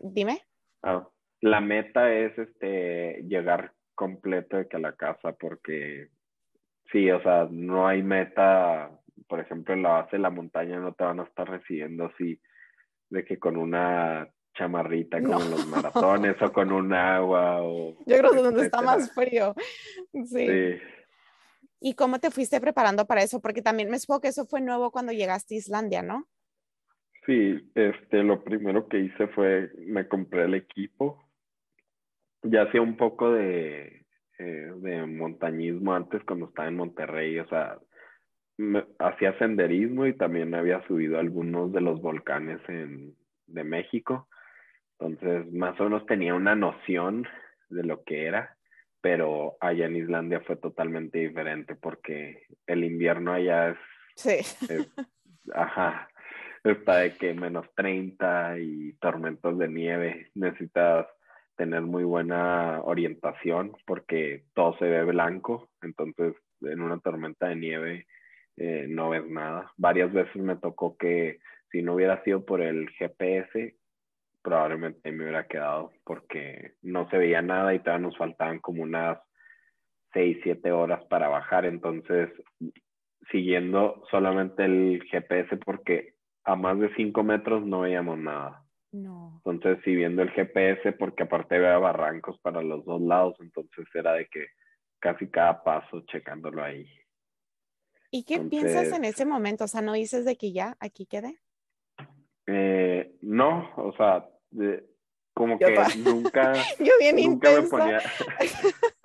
[0.01, 0.43] Dime.
[0.83, 1.09] Ah,
[1.41, 6.09] la meta es este llegar completo de que a la casa porque
[6.91, 8.91] sí, o sea, no hay meta,
[9.29, 12.41] por ejemplo, en la base de la montaña no te van a estar recibiendo así
[13.11, 18.19] de que con una chamarrita como en los maratones o con un agua o yo
[18.19, 19.55] creo que donde está más frío
[20.13, 20.27] sí.
[20.27, 20.81] sí.
[21.85, 23.41] ¿Y cómo te fuiste preparando para eso?
[23.41, 26.29] Porque también me supongo que eso fue nuevo cuando llegaste a Islandia, ¿no?
[27.27, 31.29] Sí, este, lo primero que hice fue, me compré el equipo.
[32.45, 34.07] Ya hacía un poco de,
[34.39, 37.79] eh, de montañismo antes cuando estaba en Monterrey, o sea,
[39.01, 43.17] hacía senderismo y también había subido algunos de los volcanes en,
[43.47, 44.29] de México.
[45.01, 47.27] Entonces, más o menos tenía una noción
[47.71, 48.57] de lo que era
[49.03, 53.79] pero allá en Islandia fue totalmente diferente porque el invierno allá es,
[54.17, 54.39] sí.
[55.55, 56.09] ajá,
[56.65, 61.07] está de que menos 30 y tormentos de nieve, necesitas
[61.57, 68.07] tener muy buena orientación porque todo se ve blanco, entonces en una tormenta de nieve
[68.57, 69.73] eh, no ves nada.
[69.77, 71.41] Varias veces me tocó que
[71.71, 73.75] si no hubiera sido por el GPS,
[74.43, 79.19] probablemente me hubiera quedado porque no se veía nada y todavía nos faltaban como unas
[80.13, 81.65] 6, 7 horas para bajar.
[81.65, 82.31] Entonces,
[83.31, 86.15] siguiendo solamente el GPS porque
[86.45, 88.65] a más de 5 metros no veíamos nada.
[88.91, 89.41] No.
[89.47, 94.27] Entonces, siguiendo el GPS porque aparte había barrancos para los dos lados, entonces era de
[94.27, 94.49] que
[94.99, 96.87] casi cada paso checándolo ahí.
[98.11, 99.65] ¿Y qué piensas en ese momento?
[99.65, 101.41] O sea, ¿no dices de que ya aquí quedé?
[102.47, 104.29] Eh, no, o sea,
[105.35, 105.75] como que
[106.05, 107.99] nunca, Yo bien nunca me ponía,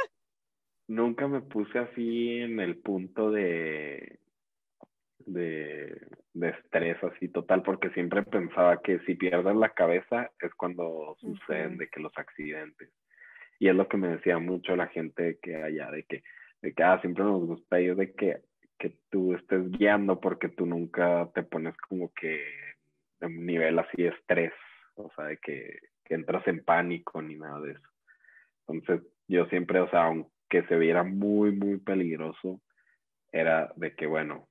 [0.87, 4.19] nunca me puse así en el punto de,
[5.19, 5.99] de,
[6.33, 11.77] de estrés así total, porque siempre pensaba que si pierdes la cabeza es cuando suceden
[11.77, 12.89] de que los accidentes.
[13.59, 16.23] Y es lo que me decía mucho la gente que allá, de que,
[16.61, 18.41] de que ah, siempre nos gusta ellos de que,
[18.77, 22.43] que tú estés guiando porque tú nunca te pones como que
[23.21, 24.53] en un nivel así de estrés
[25.03, 25.79] o sea, de que,
[26.09, 27.89] entras en pánico ni nada de eso.
[28.65, 32.61] Entonces, yo siempre, o sea, aunque se viera muy, muy peligroso,
[33.31, 34.47] era de que, bueno,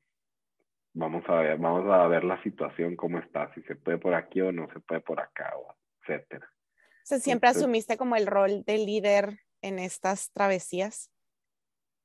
[0.92, 4.42] vamos a ver, vamos a ver la situación, cómo está, si se puede por aquí
[4.42, 6.46] o no se puede por acá, o etcétera.
[6.46, 11.10] O sea, siempre asumiste como el rol de líder en estas travesías?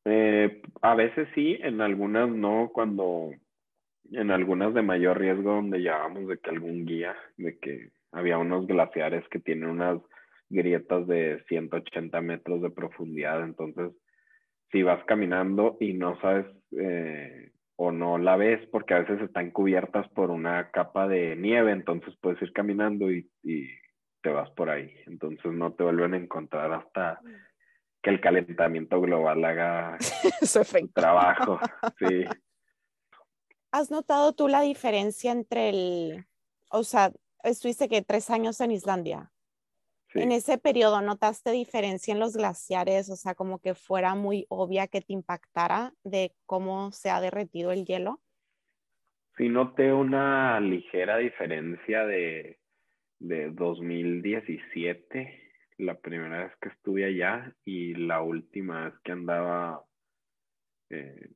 [0.05, 3.31] Eh, a veces sí, en algunas no, cuando
[4.11, 8.67] en algunas de mayor riesgo donde llevábamos de que algún guía, de que había unos
[8.67, 9.99] glaciares que tienen unas
[10.49, 13.91] grietas de 180 metros de profundidad, entonces
[14.71, 16.45] si vas caminando y no sabes
[16.77, 21.71] eh, o no la ves porque a veces están cubiertas por una capa de nieve,
[21.71, 23.67] entonces puedes ir caminando y, y
[24.21, 27.19] te vas por ahí, entonces no te vuelven a encontrar hasta
[28.01, 29.97] que el calentamiento global haga
[30.41, 31.59] su trabajo.
[31.99, 32.25] Sí.
[33.71, 36.25] ¿Has notado tú la diferencia entre el,
[36.69, 37.11] o sea,
[37.43, 39.31] estuviste que tres años en Islandia?
[40.13, 43.09] En ese periodo, ¿notaste diferencia en los glaciares?
[43.09, 47.71] O sea, como que fuera muy obvia que te impactara de cómo se ha derretido
[47.71, 48.19] el hielo.
[49.37, 52.59] Sí, noté una ligera diferencia de,
[53.19, 55.41] de 2017
[55.77, 59.83] la primera vez que estuve allá y la última vez que andaba
[60.89, 61.29] eh,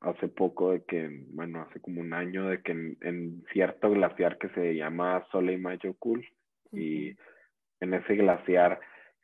[0.00, 4.48] hace poco de que, bueno, hace como un año de que en, cierto glaciar que
[4.50, 6.26] se llama Soleimayokul
[6.72, 7.16] y
[7.80, 8.80] en ese glaciar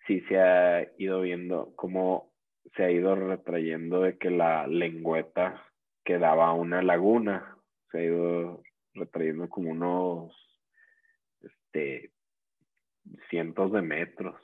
[0.07, 2.33] sí se ha ido viendo cómo
[2.77, 5.63] se ha ido retrayendo de que la lengüeta
[6.05, 7.57] quedaba una laguna,
[7.91, 8.63] se ha ido
[8.95, 10.33] retrayendo como unos
[11.43, 12.11] este,
[13.29, 14.37] cientos de metros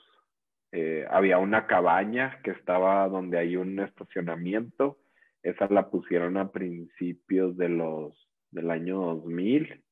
[0.71, 4.97] eh, había una cabaña que estaba donde hay un estacionamiento.
[5.43, 9.83] Esa la pusieron a principios de los, del año 2000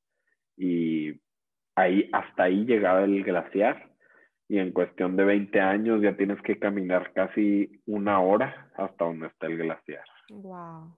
[0.58, 1.22] y
[1.76, 3.96] ahí, hasta ahí llegaba el glaciar
[4.50, 9.28] y en cuestión de 20 años ya tienes que caminar casi una hora hasta donde
[9.28, 10.06] está el glaciar.
[10.30, 10.98] Wow.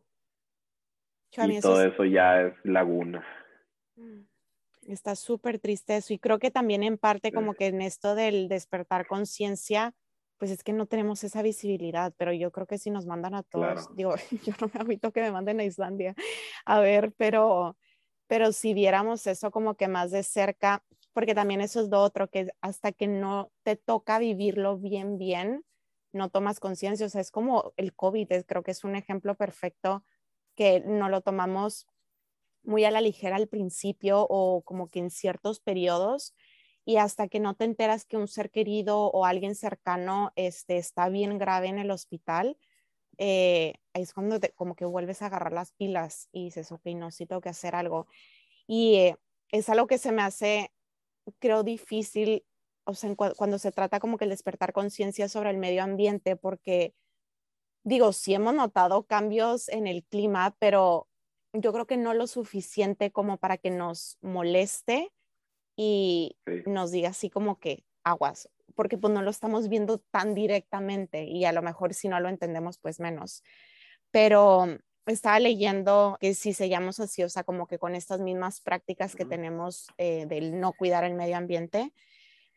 [1.32, 3.26] Y todo eso ya es laguna.
[3.95, 4.22] Mm.
[4.88, 8.47] Está súper triste eso y creo que también en parte como que en esto del
[8.47, 9.93] despertar conciencia,
[10.40, 13.44] pues es que no tenemos esa visibilidad, pero yo creo que si nos mandan a
[13.44, 14.16] todos, digo,
[14.46, 16.16] yo no me agüito que me manden a Islandia,
[16.66, 17.78] a ver, pero,
[18.28, 20.84] pero si viéramos eso como que más de cerca,
[21.14, 25.66] porque también eso es lo otro, que hasta que no te toca vivirlo bien, bien,
[26.14, 30.06] no tomas conciencia, o sea, es como el COVID, creo que es un ejemplo perfecto
[30.56, 31.86] que no lo tomamos
[32.64, 36.34] muy a la ligera al principio o como que en ciertos periodos
[36.90, 41.08] y hasta que no te enteras que un ser querido o alguien cercano este, está
[41.08, 42.58] bien grave en el hospital,
[43.20, 47.28] eh, es cuando como que vuelves a agarrar las pilas y dices, ok, no, sí
[47.28, 48.08] tengo que hacer algo.
[48.66, 49.18] Y eh,
[49.52, 50.74] es algo que se me hace,
[51.38, 52.44] creo, difícil,
[52.86, 56.96] o sea, cuando se trata como que el despertar conciencia sobre el medio ambiente, porque
[57.84, 61.08] digo, sí hemos notado cambios en el clima, pero
[61.54, 65.12] yo creo que no lo suficiente como para que nos moleste
[65.82, 71.23] y nos diga así como que aguas, porque pues no lo estamos viendo tan directamente
[71.23, 73.43] y a lo mejor si no lo entendemos pues menos.
[74.11, 79.15] Pero estaba leyendo que si seguimos así, o sea, como que con estas mismas prácticas
[79.15, 81.93] que tenemos eh, del no cuidar el medio ambiente,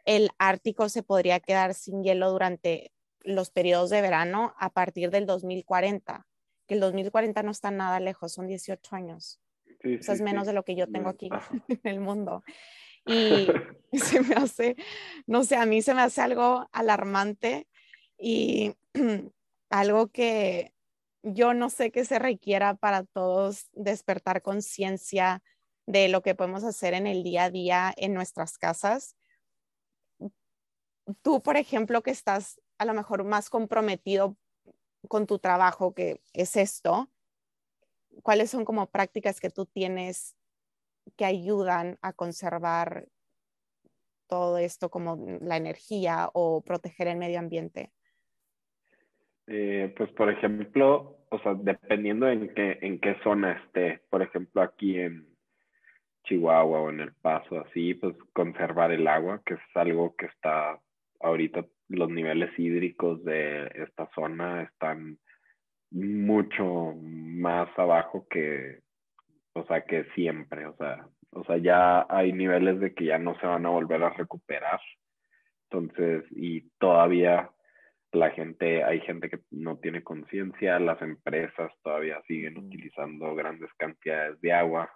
[0.05, 5.27] el Ártico se podría quedar sin hielo durante los periodos de verano a partir del
[5.27, 6.27] 2040
[6.67, 9.41] que el 2040 no está nada lejos, son 18 años.
[9.81, 11.29] Sí, o sea, es menos de lo que yo tengo aquí
[11.69, 12.43] en el mundo.
[13.07, 13.47] Y
[13.99, 14.77] se me hace,
[15.27, 17.69] no sé, a mí se me hace algo alarmante
[18.19, 18.75] y
[19.71, 20.73] algo que
[21.23, 25.43] yo no sé que se requiera para todos despertar conciencia
[25.87, 29.17] de lo que podemos hacer en el día a día en nuestras casas.
[31.21, 34.37] Tú, por ejemplo, que estás a lo mejor más comprometido
[35.09, 37.11] con tu trabajo, que es esto,
[38.23, 40.37] ¿cuáles son como prácticas que tú tienes
[41.17, 43.07] que ayudan a conservar
[44.29, 47.91] todo esto como la energía o proteger el medio ambiente?
[49.47, 54.63] Eh, pues por ejemplo, o sea, dependiendo en qué, en qué zona esté, por ejemplo
[54.63, 55.27] aquí en
[56.25, 60.81] Chihuahua o en El Paso, así, pues conservar el agua, que es algo que está
[61.21, 65.19] ahorita los niveles hídricos de esta zona están
[65.91, 68.81] mucho más abajo que,
[69.55, 73.39] o sea, que siempre, o sea, o sea, ya hay niveles de que ya no
[73.39, 74.81] se van a volver a recuperar.
[75.71, 77.51] Entonces, y todavía
[78.13, 84.41] la gente, hay gente que no tiene conciencia, las empresas todavía siguen utilizando grandes cantidades
[84.43, 84.91] de agua,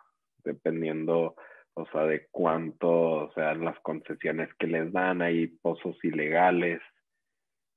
[0.45, 1.35] dependiendo
[1.79, 6.81] o sea, de cuánto, sean las concesiones que les dan, hay pozos ilegales.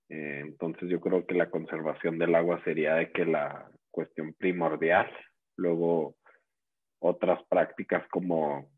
[0.08, 5.12] Eh, entonces yo creo que la conservación del agua sería de que la cuestión primordial.
[5.58, 6.16] Luego
[7.00, 8.70] otras prácticas como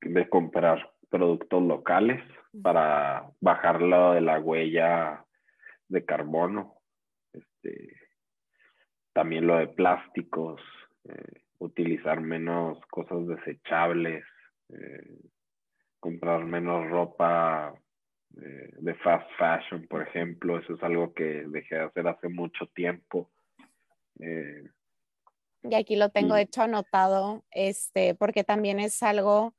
[0.00, 2.22] de comprar productos locales
[2.62, 5.24] para bajarlo de la huella
[5.88, 6.74] de carbono.
[7.32, 7.96] Este,
[9.12, 10.60] también lo de plásticos,
[11.04, 14.24] eh, utilizar menos cosas desechables,
[14.68, 15.18] eh,
[15.98, 17.74] comprar menos ropa
[18.36, 22.66] eh, de fast fashion, por ejemplo, eso es algo que dejé de hacer hace mucho
[22.66, 23.30] tiempo.
[25.62, 29.54] Y aquí lo tengo de hecho anotado, este, porque también es algo,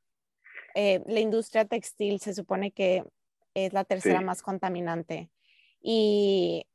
[0.74, 3.04] la industria textil se supone que
[3.54, 5.30] es la tercera más contaminante
[5.82, 6.66] y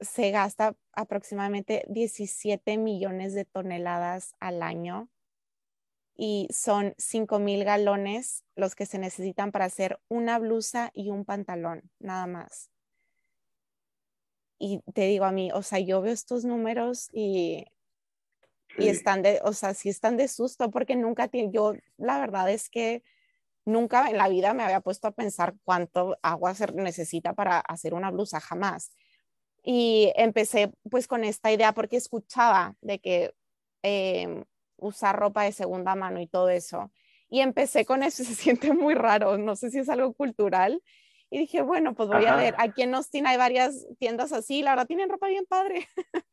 [0.00, 5.08] se gasta aproximadamente 17 millones de toneladas al año
[6.16, 11.24] y son 5 mil galones los que se necesitan para hacer una blusa y un
[11.24, 12.70] pantalón, nada más.
[14.58, 17.66] Y te digo a mí, o sea, yo veo estos números y,
[18.78, 22.68] y están de, o sea, sí están de susto porque nunca, yo la verdad es
[22.68, 23.02] que
[23.64, 27.94] nunca en la vida me había puesto a pensar cuánto agua se necesita para hacer
[27.94, 28.92] una blusa, jamás.
[29.62, 33.34] Y empecé pues con esta idea porque escuchaba de que
[33.82, 34.44] em,
[34.76, 36.92] usar ropa de segunda mano y todo eso.
[37.28, 40.82] Y empecé con eso, se siente muy raro, no sé si es algo cultural.
[41.30, 44.70] Y dije, bueno, pues voy a ver, aquí en Austin hay varias tiendas así, la
[44.70, 45.86] verdad tienen ropa bien padre.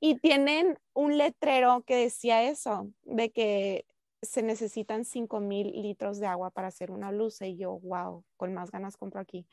[0.00, 3.84] y tienen un letrero que decía eso, de que
[4.22, 8.54] se necesitan 5 mil litros de agua para hacer una blusa y yo, wow, con
[8.54, 9.46] más ganas compro aquí.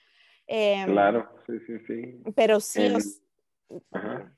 [0.47, 2.23] Em, claro, sí, sí, sí.
[2.35, 2.93] Pero sí.
[3.91, 4.31] En,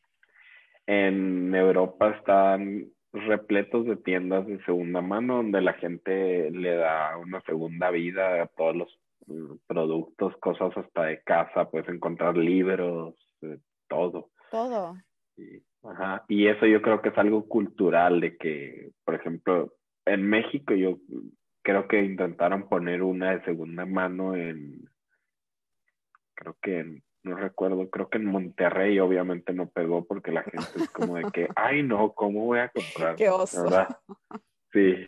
[0.87, 7.41] en Europa están repletos de tiendas de segunda mano donde la gente le da una
[7.41, 9.00] segunda vida a todos los
[9.67, 14.30] productos, cosas hasta de casa, puedes encontrar libros, eh, todo.
[14.49, 14.97] Todo.
[15.84, 16.26] ajá.
[16.28, 19.74] y eso yo creo que es algo cultural de que, por ejemplo,
[20.05, 20.97] en México yo
[21.61, 24.84] creo que intentaron poner una de segunda mano en,
[26.34, 30.89] creo que no recuerdo, creo que en Monterrey obviamente no pegó porque la gente es
[30.89, 33.15] como de que, ay no, ¿cómo voy a comprar?
[33.15, 33.67] Qué oso.
[34.74, 35.07] Sí.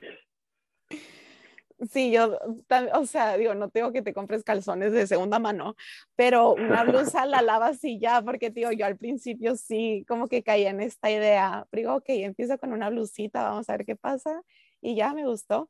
[1.90, 2.38] Sí, yo,
[2.94, 5.76] o sea, digo, no tengo que te compres calzones de segunda mano,
[6.16, 6.84] pero una
[7.16, 10.80] blusa la lavas y ya, porque, tío, yo al principio sí, como que caí en
[10.80, 14.42] esta idea, digo, ok, empiezo con una blusita, vamos a ver qué pasa,
[14.82, 15.70] y ya me gustó.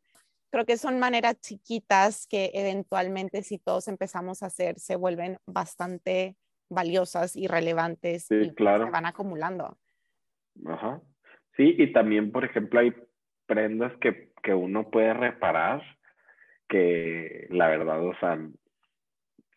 [0.51, 6.35] Creo que son maneras chiquitas que eventualmente si todos empezamos a hacer se vuelven bastante
[6.69, 8.85] valiosas y relevantes y claro.
[8.85, 9.77] se van acumulando.
[10.65, 11.01] Ajá.
[11.57, 12.93] Sí, y también, por ejemplo, hay
[13.47, 15.81] prendas que, que uno puede reparar
[16.73, 18.39] que la verdad, o sea,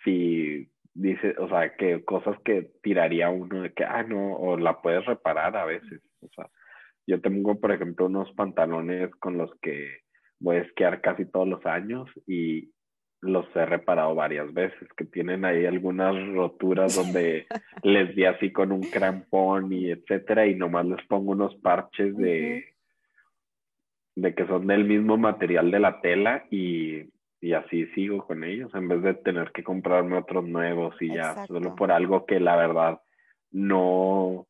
[0.04, 4.82] si dice, o sea, que cosas que tiraría uno de que, ah, no, o la
[4.82, 6.50] puedes reparar a veces, o sea,
[7.06, 10.00] yo tengo, por ejemplo, unos pantalones con los que
[10.40, 12.70] voy a esquiar casi todos los años y
[13.22, 17.46] los he reparado varias veces, que tienen ahí algunas roturas donde
[17.82, 22.75] les di así con un crampón y etcétera, y nomás les pongo unos parches de,
[24.16, 27.10] de que son del mismo material de la tela y,
[27.40, 31.46] y, así sigo con ellos, en vez de tener que comprarme otros nuevos y ya,
[31.46, 33.00] solo por algo que la verdad
[33.50, 34.48] no,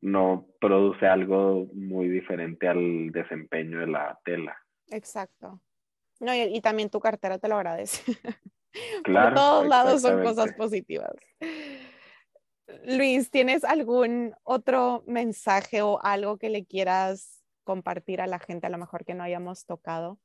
[0.00, 4.56] no produce algo muy diferente al desempeño de la tela.
[4.88, 5.60] Exacto.
[6.18, 8.02] No, y, también tu cartera te lo agradece.
[9.04, 9.28] Claro.
[9.28, 11.14] Por todos lados son cosas positivas.
[12.84, 17.35] Luis, ¿tienes algún otro mensaje o algo que le quieras
[17.66, 20.18] compartir a la gente, a lo mejor que no hayamos tocado?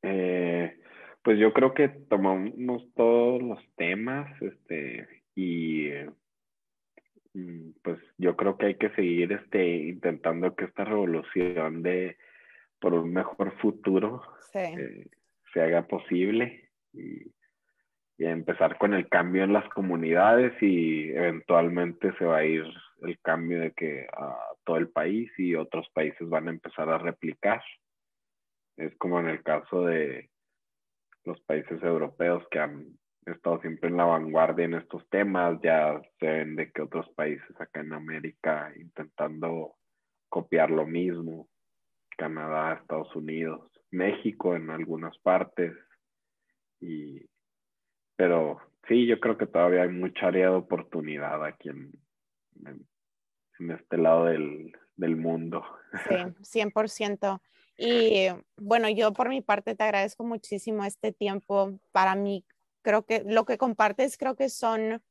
[0.00, 0.80] Eh,
[1.22, 5.90] pues yo creo que tomamos todos los temas, este, y
[7.34, 12.16] Mm, pues yo creo que hay que seguir este, intentando que esta revolución de
[12.80, 14.22] por un mejor futuro
[14.54, 15.06] eh,
[15.52, 17.22] se haga posible y,
[18.18, 22.64] y, empezar con el cambio en las comunidades y eventualmente se va a ir
[23.04, 26.98] el cambio de que a todo el país y otros países van a empezar a
[26.98, 27.62] replicar.
[28.76, 30.30] Es como en el caso de
[31.24, 36.26] los países europeos que han estado siempre en la vanguardia en estos temas, ya se
[36.26, 39.76] ven de que otros países acá en América intentando
[40.28, 41.48] copiar lo mismo,
[42.16, 45.72] Canadá, Estados Unidos, México en algunas partes,
[46.80, 47.24] y,
[48.16, 51.92] pero sí, yo creo que todavía hay mucha área de oportunidad aquí en,
[52.66, 52.86] en,
[53.58, 55.64] este lado del, del mundo.
[56.08, 56.14] Sí,
[56.64, 57.40] 100%.
[57.76, 61.78] Y bueno, yo por mi parte te agradezco muchísimo este tiempo.
[61.92, 62.44] Para mí
[62.82, 65.02] creo que lo que compartes creo que son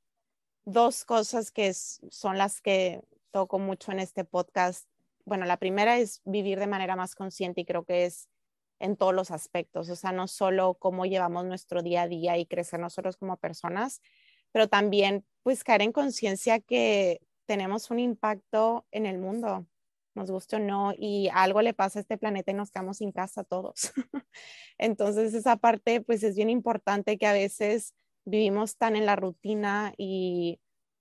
[0.65, 4.87] dos cosas que son las que toco mucho en este podcast.
[5.25, 8.29] Bueno, la primera es vivir de manera más consciente y creo que es
[8.79, 12.45] en todos los aspectos, o sea, no solo cómo llevamos nuestro día a día y
[12.45, 14.01] crecer nosotros como personas,
[14.51, 19.67] pero también pues caer en conciencia que tenemos un impacto en el mundo,
[20.15, 23.11] nos guste o no, y algo le pasa a este planeta y nos quedamos sin
[23.11, 23.93] casa todos.
[24.77, 27.93] Entonces esa parte pues es bien importante que a veces
[28.25, 30.59] vivimos tan en la rutina y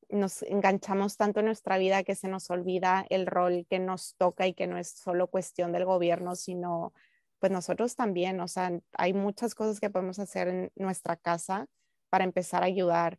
[0.08, 4.46] nos enganchamos tanto en nuestra vida que se nos olvida el rol que nos toca
[4.46, 6.92] y que no es solo cuestión del gobierno, sino
[7.38, 11.66] pues nosotros también, o sea, hay muchas cosas que podemos hacer en nuestra casa
[12.08, 13.18] para empezar a ayudar.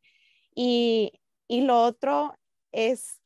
[0.56, 2.36] Y, y lo otro
[2.74, 3.22] es,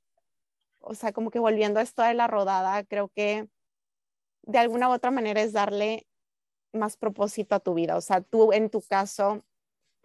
[0.79, 3.47] o sea, como que volviendo a esto de la rodada, creo que
[4.43, 6.07] de alguna u otra manera es darle
[6.73, 7.97] más propósito a tu vida.
[7.97, 9.43] O sea, tú en tu caso,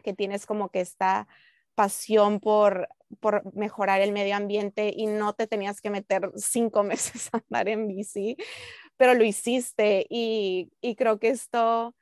[0.03, 1.29] que tienes como que esta
[1.75, 2.89] pasión por,
[3.21, 7.69] por mejorar el medio ambiente y no te tenías que meter cinco meses a andar
[7.69, 8.37] en bici,
[8.97, 11.95] pero lo hiciste y, y creo que esto,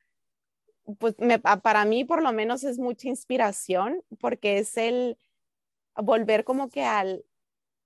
[0.99, 5.19] pues me, para mí por lo menos es mucha inspiración porque es el
[5.95, 7.25] volver como que al,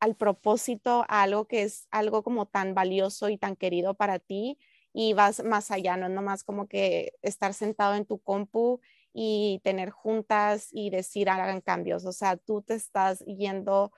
[0.05, 4.59] al propósito, a algo que es algo como tan valioso y tan querido para ti
[4.93, 8.81] y vas más allá, no es nomás como que estar sentado en tu compu
[9.15, 12.05] y tener juntas y decir hagan cambios.
[12.05, 13.93] O sea, tú te estás yendo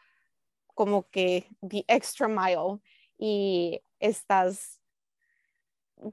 [0.74, 2.78] como que the extra mile
[3.18, 4.80] y estás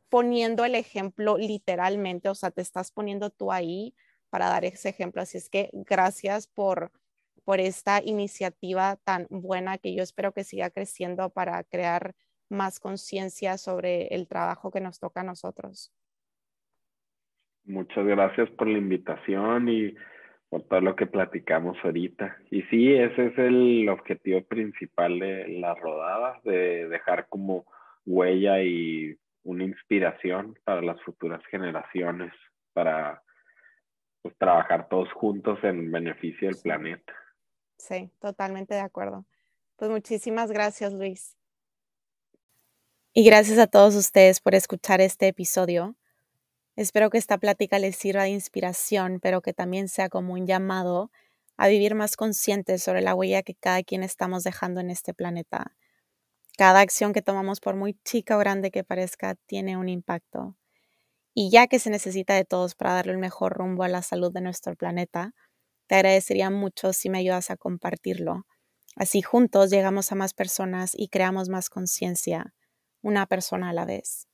[0.10, 3.94] poniendo el ejemplo literalmente, o sea, te estás poniendo tú ahí
[4.30, 5.22] para dar ese ejemplo.
[5.22, 6.92] Así es que gracias por,
[7.46, 12.14] por esta iniciativa tan buena que yo espero que siga creciendo para crear
[12.50, 15.92] más conciencia sobre el trabajo que nos toca a nosotros.
[17.66, 19.96] Muchas gracias por la invitación y
[20.50, 22.38] por todo lo que platicamos ahorita.
[22.52, 27.66] Y sí, ese es el objetivo principal de la rodada, de dejar como
[28.06, 32.34] huella y una inspiración para las futuras generaciones,
[32.74, 33.22] para
[34.22, 37.14] pues, trabajar todos juntos en beneficio del planeta.
[37.78, 39.26] Sí, totalmente de acuerdo.
[39.76, 41.36] Pues muchísimas gracias, Luis.
[43.14, 45.96] Y gracias a todos ustedes por escuchar este episodio.
[46.76, 51.12] Espero que esta plática les sirva de inspiración, pero que también sea como un llamado
[51.58, 55.76] a vivir más conscientes sobre la huella que cada quien estamos dejando en este planeta.
[56.58, 60.56] Cada acción que tomamos, por muy chica o grande que parezca, tiene un impacto.
[61.36, 64.32] Y ya que se necesita de todos para darle el mejor rumbo a la salud
[64.34, 65.34] de nuestro planeta,
[65.88, 68.46] te agradecería mucho si me ayudas a compartirlo.
[68.96, 72.54] Así juntos llegamos a más personas y creamos más conciencia,
[73.02, 74.28] una persona a la vez.